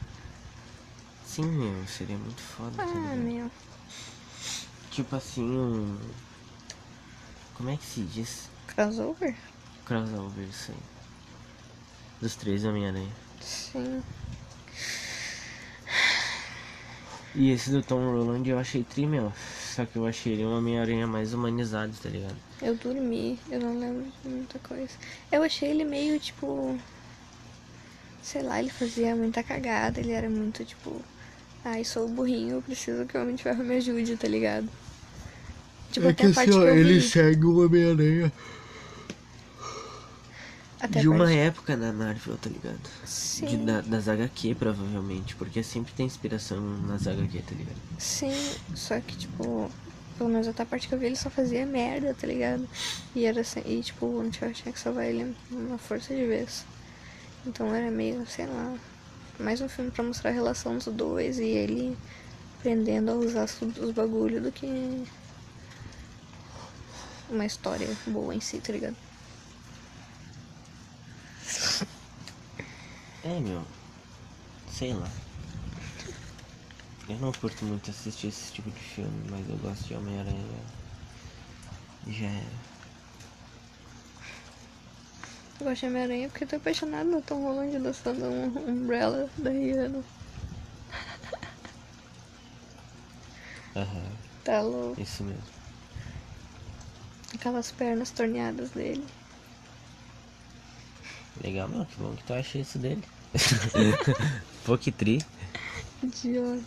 Sim, 1.26 1.46
meu, 1.46 1.88
seria 1.88 2.18
muito 2.18 2.42
foda. 2.42 2.72
tá 2.78 2.84
Ah, 2.84 3.16
ligado? 3.16 3.18
meu. 3.18 3.52
Tipo 4.92 5.16
assim, 5.16 5.44
um. 5.44 5.98
Como 7.56 7.70
é 7.70 7.78
que 7.78 7.86
se 7.86 8.02
diz? 8.02 8.50
Crossover? 8.68 9.36
Crossover, 9.86 10.48
isso 10.48 10.72
aí. 10.72 10.78
Dos 12.22 12.36
três 12.36 12.64
Homem-Aranha. 12.66 13.12
Sim. 13.42 14.02
E 17.36 17.52
esse 17.52 17.70
do 17.72 17.82
Tom 17.84 18.04
Holland 18.12 18.50
eu 18.50 18.58
achei 18.60 18.84
tri, 18.84 19.06
meu. 19.06 19.32
Só 19.80 19.86
que 19.86 19.96
eu 19.96 20.06
achei 20.06 20.34
ele 20.34 20.44
um 20.44 20.58
Homem-Aranha 20.58 21.08
mais 21.08 21.34
humanizado, 21.34 21.94
tá 22.04 22.10
ligado? 22.10 22.36
Eu 22.62 22.76
dormi, 22.76 23.40
eu 23.50 23.62
não 23.62 23.80
lembro 23.80 24.12
de 24.22 24.30
muita 24.30 24.60
coisa. 24.60 24.92
Eu 25.32 25.42
achei 25.42 25.70
ele 25.70 25.86
meio 25.86 26.20
tipo. 26.20 26.78
Sei 28.22 28.42
lá, 28.42 28.60
ele 28.60 28.70
fazia 28.70 29.16
muita 29.16 29.42
cagada, 29.42 30.02
ele 30.02 30.12
era 30.12 30.30
muito 30.30 30.66
tipo. 30.66 31.02
Ai, 31.64 31.86
sou 31.86 32.10
burrinho, 32.10 32.56
eu 32.58 32.62
preciso 32.62 33.06
que 33.06 33.18
o 33.18 33.22
Homem 33.22 33.36
de 33.36 33.44
Ferro 33.44 33.64
me 33.64 33.78
ajude, 33.78 34.18
tá 34.18 34.28
ligado? 34.28 34.68
Tipo, 35.94 36.08
É 36.08 36.10
até 36.10 36.28
a 36.28 36.34
parte 36.34 36.52
que 36.52 36.58
eu 36.58 36.76
vi. 36.76 37.02
segue 37.02 37.46
o 37.46 37.66
Homem-Aranha 37.66 38.34
Até 40.80 41.00
de 41.02 41.08
uma 41.10 41.26
parte... 41.26 41.38
época 41.38 41.76
na 41.76 41.92
Marvel, 41.92 42.38
tá 42.38 42.50
ligado? 42.50 42.80
De, 43.42 43.58
Sim, 43.58 43.66
da, 43.66 43.82
das 43.82 44.08
HQ, 44.08 44.56
provavelmente. 44.56 45.36
Porque 45.36 45.62
sempre 45.62 45.94
tem 45.94 46.06
inspiração 46.06 46.60
nas 46.88 47.06
HQ, 47.08 47.42
tá 47.42 47.56
ligado? 47.56 47.78
sim, 47.98 48.34
só 48.76 49.00
que 49.00 49.18
tipo. 49.18 49.70
Pelo 50.18 50.30
menos 50.30 50.48
até 50.50 50.64
a 50.64 50.66
parte 50.66 50.88
que 50.90 50.94
eu 50.94 51.00
vi 51.00 51.06
ele 51.06 51.16
só 51.16 51.30
fazia 51.30 51.66
merda, 51.66 52.14
tá 52.14 52.28
ligado? 52.28 52.68
E 53.16 53.26
era 53.26 53.40
assim, 53.42 53.62
e 53.66 53.82
tipo, 53.82 54.06
o 54.06 54.30
de 54.30 54.38
Ferro 54.38 54.54
tinha 54.54 54.74
que 54.74 54.80
salvar 54.80 55.06
ele 55.06 55.36
uma 55.50 55.78
força 55.78 56.14
de 56.14 56.26
vez. 56.26 56.66
Então 57.48 57.74
era 57.74 57.90
meio, 57.90 58.26
sei 58.28 58.46
lá, 58.46 58.76
mais 59.40 59.62
um 59.62 59.70
filme 59.70 59.92
pra 59.92 60.04
mostrar 60.04 60.32
a 60.32 60.34
relação 60.34 60.78
dos 60.78 60.88
dois 60.88 61.40
e 61.40 61.46
ele 61.46 61.98
aprendendo 62.60 63.12
a 63.12 63.16
usar 63.16 63.46
os, 63.46 63.62
os 63.62 63.92
bagulho 63.92 64.42
do 64.42 64.52
que 64.52 65.06
uma 67.30 67.46
história 67.46 67.88
boa 68.08 68.36
em 68.36 68.42
si, 68.42 68.60
tá 68.60 68.74
ligado? 68.74 68.98
É, 73.24 73.40
meu. 73.40 73.64
Sei 74.72 74.94
lá. 74.94 75.10
Eu 77.08 77.18
não 77.18 77.32
curto 77.34 77.66
muito 77.66 77.90
assistir 77.90 78.28
esse 78.28 78.52
tipo 78.54 78.70
de 78.70 78.80
filme, 78.80 79.28
mas 79.30 79.50
eu 79.50 79.58
gosto 79.58 79.84
de 79.88 79.96
Homem-Aranha. 79.96 80.60
Já 82.08 82.28
era. 82.28 82.70
Eu 85.60 85.66
gosto 85.68 85.82
de 85.82 85.86
Homem-Aranha 85.88 86.30
porque 86.30 86.44
eu 86.44 86.48
tô 86.48 86.56
apaixonado 86.56 87.10
no 87.10 87.22
Tom 87.22 87.44
Holland 87.44 87.80
dançando 87.80 88.26
um 88.26 88.48
Umbrella 88.70 89.30
da 89.38 89.50
Rihanna. 89.50 90.04
Aham, 93.76 94.12
Tá 94.44 94.62
louco. 94.62 95.00
isso 95.02 95.24
mesmo. 95.24 95.44
Aquelas 97.34 97.72
pernas 97.72 98.10
torneadas 98.12 98.72
dele. 98.72 99.06
Legal, 101.44 101.68
meu, 101.70 101.86
que 101.86 101.96
bom 101.98 102.14
que 102.16 102.24
tu 102.24 102.34
acha 102.34 102.58
isso 102.58 102.78
dele. 102.80 103.04
Pô, 104.66 104.78
que 104.78 104.92
tri. 104.92 105.24
Idiota. 106.04 106.64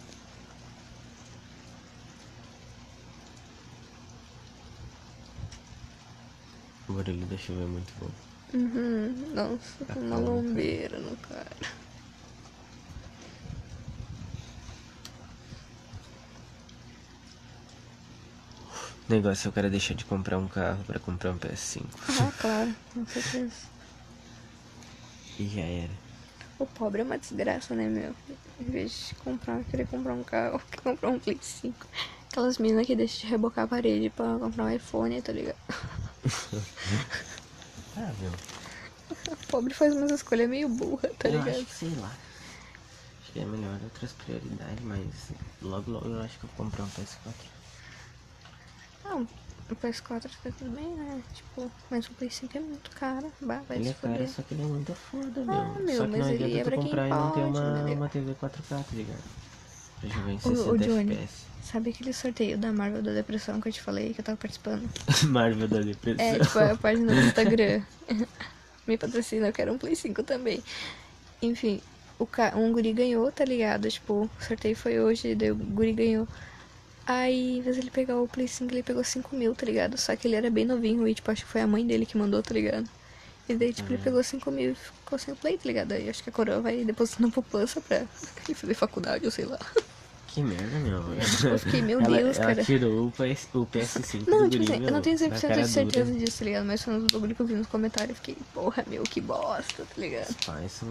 O 6.88 6.92
barulho 6.94 7.26
da 7.26 7.36
chuva 7.36 7.62
é 7.62 7.66
muito 7.66 7.92
bom. 7.98 8.10
Uhum. 8.54 9.14
Nossa, 9.34 9.84
Tá 9.86 9.94
uma 9.98 10.16
cara. 10.16 10.20
lombeira 10.20 10.98
no 10.98 11.16
cara. 11.16 11.56
O 19.08 19.12
negócio 19.12 19.48
é 19.48 19.50
o 19.50 19.52
cara 19.52 19.68
deixar 19.68 19.94
de 19.94 20.04
comprar 20.04 20.38
um 20.38 20.48
carro 20.48 20.82
pra 20.84 20.98
comprar 20.98 21.32
um 21.32 21.38
PS5. 21.38 21.84
Ah, 22.20 22.32
claro, 22.40 22.74
com 22.94 23.06
certeza. 23.06 23.71
E 25.38 25.48
já 25.48 25.62
era. 25.62 25.90
O 26.58 26.66
pobre 26.66 27.00
é 27.00 27.04
uma 27.04 27.18
desgraça, 27.18 27.74
né, 27.74 27.88
meu? 27.88 28.14
Em 28.60 28.64
vez 28.70 29.08
de 29.08 29.14
comprar, 29.16 29.62
querer 29.64 29.86
comprar 29.86 30.14
um 30.14 30.22
carro, 30.22 30.60
quer 30.70 30.80
comprar 30.80 31.08
um 31.10 31.18
Play 31.18 31.38
5. 31.40 31.86
Aquelas 32.30 32.58
minas 32.58 32.86
que 32.86 32.94
deixam 32.96 33.20
de 33.20 33.26
rebocar 33.26 33.64
a 33.64 33.68
parede 33.68 34.08
pra 34.10 34.38
comprar 34.38 34.64
um 34.64 34.70
iPhone, 34.70 35.20
tá 35.22 35.32
ligado? 35.32 35.56
Ah, 37.94 38.10
meu. 38.20 38.32
O 39.10 39.36
pobre 39.48 39.74
faz 39.74 39.94
umas 39.94 40.10
escolhas 40.12 40.48
meio 40.48 40.66
burra, 40.66 41.10
tá 41.18 41.28
eu 41.28 41.38
ligado? 41.38 41.56
acho 41.56 41.66
que 41.66 41.74
sei 41.74 41.90
lá. 41.96 42.10
Acho 43.22 43.32
que 43.32 43.40
é 43.40 43.44
melhor 43.44 43.78
outras 43.84 44.12
prioridades, 44.12 44.82
mas 44.82 45.04
logo 45.60 45.90
logo 45.90 46.08
eu 46.08 46.22
acho 46.22 46.38
que 46.38 46.44
eu 46.44 46.50
vou 46.56 46.64
comprar 46.64 46.84
um 46.84 46.88
PS4. 46.88 47.34
Não, 49.04 49.28
o 49.72 49.76
PS4 49.76 50.22
tá 50.42 50.50
tudo 50.58 50.70
bem, 50.70 50.86
né? 50.86 51.22
Tipo, 51.34 51.70
mas 51.90 52.06
o 52.06 52.12
Play 52.12 52.30
5 52.30 52.56
é 52.56 52.60
muito 52.60 52.90
caro. 52.90 53.32
Bah, 53.40 53.60
vai 53.68 53.78
ele 53.78 53.88
é 53.88 53.92
caro, 53.94 54.28
só 54.28 54.42
que 54.42 54.54
ele 54.54 54.62
é 54.62 54.66
muito 54.66 54.92
foda, 54.94 55.44
Ah, 55.48 55.74
meu. 55.76 55.84
meu, 55.84 55.96
Só 55.96 56.04
que 56.04 56.10
mas 56.10 56.20
não 56.20 56.28
ele 56.30 56.58
é 56.58 56.64
pra 56.64 56.76
quem 56.76 56.84
comprar 56.84 57.06
e 57.06 57.10
não 57.10 57.30
ter 57.32 57.40
uma, 57.40 57.84
uma 57.86 58.08
TV 58.08 58.34
4K, 58.34 58.68
tá 58.68 58.84
ligado? 58.92 59.22
Pra 60.00 60.08
jogar 60.10 60.30
em 60.32 60.36
Ô, 60.36 60.40
60 60.40 60.70
ô, 60.70 60.76
Johnny, 60.76 61.12
FPS. 61.14 61.44
sabe 61.62 61.90
aquele 61.90 62.12
sorteio 62.12 62.58
da 62.58 62.72
Marvel 62.72 63.02
da 63.02 63.12
Depressão 63.12 63.60
que 63.60 63.68
eu 63.68 63.72
te 63.72 63.80
falei 63.80 64.12
que 64.14 64.20
eu 64.20 64.24
tava 64.24 64.36
participando? 64.36 64.88
Marvel 65.28 65.68
da 65.68 65.80
depressão. 65.80 66.24
É, 66.24 66.38
tipo, 66.38 66.58
a 66.58 66.76
página 66.76 67.14
do 67.14 67.20
Instagram. 67.20 67.82
Me 68.86 68.98
patrocina, 68.98 69.46
eu 69.46 69.52
quero 69.52 69.72
um 69.72 69.78
Play 69.78 69.94
5 69.94 70.22
também. 70.24 70.62
Enfim, 71.40 71.80
o 72.18 72.26
ca... 72.26 72.52
um 72.56 72.72
guri 72.72 72.92
ganhou, 72.92 73.30
tá 73.30 73.44
ligado? 73.44 73.88
Tipo, 73.88 74.24
o 74.24 74.44
sorteio 74.44 74.74
foi 74.76 74.98
hoje, 75.00 75.34
daí 75.34 75.52
o 75.52 75.56
guri 75.56 75.92
ganhou. 75.92 76.28
Aí, 77.06 77.58
em 77.58 77.62
vez 77.62 77.76
ele 77.78 77.90
pegar 77.90 78.16
o 78.20 78.28
Play 78.28 78.46
5, 78.46 78.72
ele 78.72 78.82
pegou 78.82 79.02
5 79.02 79.34
mil, 79.34 79.54
tá 79.54 79.66
ligado? 79.66 79.98
Só 79.98 80.14
que 80.14 80.28
ele 80.28 80.36
era 80.36 80.48
bem 80.48 80.64
novinho 80.64 81.06
e, 81.08 81.14
tipo, 81.14 81.30
acho 81.30 81.44
que 81.44 81.50
foi 81.50 81.60
a 81.60 81.66
mãe 81.66 81.84
dele 81.86 82.06
que 82.06 82.16
mandou, 82.16 82.42
tá 82.42 82.54
ligado? 82.54 82.88
E 83.48 83.54
daí, 83.54 83.72
tipo, 83.72 83.92
ele 83.92 84.02
pegou 84.02 84.22
5 84.22 84.50
mil 84.52 84.70
e 84.70 84.74
ficou 84.74 85.18
sem 85.18 85.34
o 85.34 85.36
Play, 85.36 85.56
tá 85.58 85.64
ligado? 85.66 85.92
Aí 85.92 86.08
acho 86.08 86.22
que 86.22 86.30
a 86.30 86.32
coroa 86.32 86.60
vai 86.60 86.84
depositando 86.84 87.30
poupança 87.30 87.80
pra 87.80 87.98
ele 88.46 88.54
fazer 88.54 88.74
faculdade, 88.74 89.24
ou 89.24 89.30
sei 89.32 89.44
lá. 89.44 89.58
Que 90.28 90.42
merda, 90.42 90.78
meu. 90.78 91.02
Eu 91.50 91.58
fiquei, 91.58 91.82
meu 91.82 92.00
ela, 92.00 92.16
Deus, 92.16 92.36
ela 92.38 92.46
cara. 92.46 92.64
tirou 92.64 93.08
o, 93.08 93.10
PS, 93.10 93.48
o 93.52 93.66
PS5 93.66 94.26
Não, 94.26 94.44
do 94.44 94.50
tipo 94.50 94.64
assim, 94.72 94.84
eu 94.84 94.90
não 94.92 95.02
tenho 95.02 95.18
na 95.18 95.26
100% 95.36 95.40
cara 95.42 95.62
de 95.62 95.68
certeza 95.68 96.10
dura. 96.10 96.24
disso, 96.24 96.38
tá 96.38 96.44
ligado? 96.46 96.64
Mas 96.64 96.82
foi 96.82 96.94
uns 96.94 97.12
bagulho 97.12 97.34
que 97.34 97.42
eu 97.42 97.46
vi 97.46 97.54
nos 97.54 97.66
comentários. 97.66 98.10
Eu 98.10 98.16
fiquei, 98.16 98.36
porra, 98.54 98.82
meu, 98.88 99.02
que 99.02 99.20
bosta, 99.20 99.84
tá 99.84 100.00
ligado? 100.00 100.30
Os 100.30 100.36
pais 100.36 100.72
são 100.72 100.88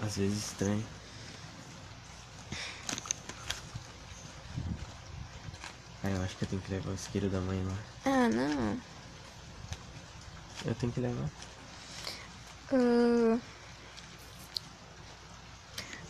às 0.00 0.16
vezes 0.18 0.48
estranhos. 0.48 0.84
Ah, 6.04 6.10
eu 6.10 6.22
acho 6.22 6.36
que 6.36 6.44
eu 6.44 6.48
tenho 6.48 6.62
que 6.62 6.72
levar 6.72 6.90
o 6.90 6.94
isqueiro 6.94 7.28
da 7.28 7.40
mãe 7.40 7.62
lá. 7.64 7.76
Ah, 8.06 8.28
não. 8.28 8.76
Eu 10.64 10.74
tenho 10.74 10.92
que 10.92 11.00
levar. 11.00 11.28
Ah, 12.72 13.38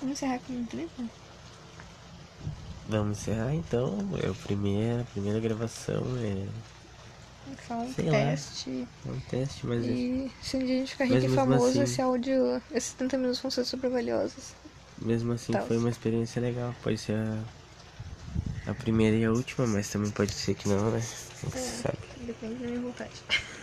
Vamos 0.00 0.16
encerrar 0.16 0.38
com 0.40 0.52
um 0.52 0.64
clipe? 0.66 1.10
Vamos 2.88 3.18
encerrar 3.18 3.54
então. 3.54 3.98
É 4.22 4.28
o 4.28 4.34
primeiro, 4.34 5.02
a 5.02 5.04
primeira 5.04 5.38
gravação. 5.40 6.02
É... 6.18 6.48
Só 7.66 7.74
um 7.74 7.92
teste. 7.92 8.88
É 9.06 9.10
um 9.10 9.20
teste, 9.20 9.66
mas 9.66 9.84
E 9.84 10.30
se 10.42 10.56
um 10.56 10.60
dia 10.60 10.74
a 10.76 10.78
gente 10.78 10.90
ficar 10.92 11.04
rico 11.04 11.24
e 11.26 11.28
famoso, 11.28 11.68
assim- 11.68 11.82
esse 11.82 12.00
áudio, 12.02 12.62
esses 12.72 12.90
70 12.90 13.18
minutos 13.18 13.40
vão 13.40 13.50
ser 13.50 13.64
super 13.64 13.90
valiosos. 13.90 14.54
mesmo 14.98 15.32
assim 15.32 15.52
Tá. 15.52 15.62
foi 15.62 15.76
uma 15.78 15.90
experiência 15.90 16.40
legal. 16.40 16.74
Pode 16.82 16.98
ser 16.98 17.14
a, 17.16 17.38
a 18.66 18.74
primeira 18.74 19.16
e 19.16 19.24
a 19.24 19.32
última, 19.32 19.66
mas 19.66 19.88
também 19.88 20.10
pode 20.10 20.32
ser 20.32 20.54
que 20.54 20.68
não, 20.68 20.90
né? 20.90 21.00
Não 21.42 21.50
se 21.50 21.82
sabe. 21.82 21.98
Depende 22.26 22.60
da 22.60 22.66
minha 22.66 22.80
vontade. 22.80 23.22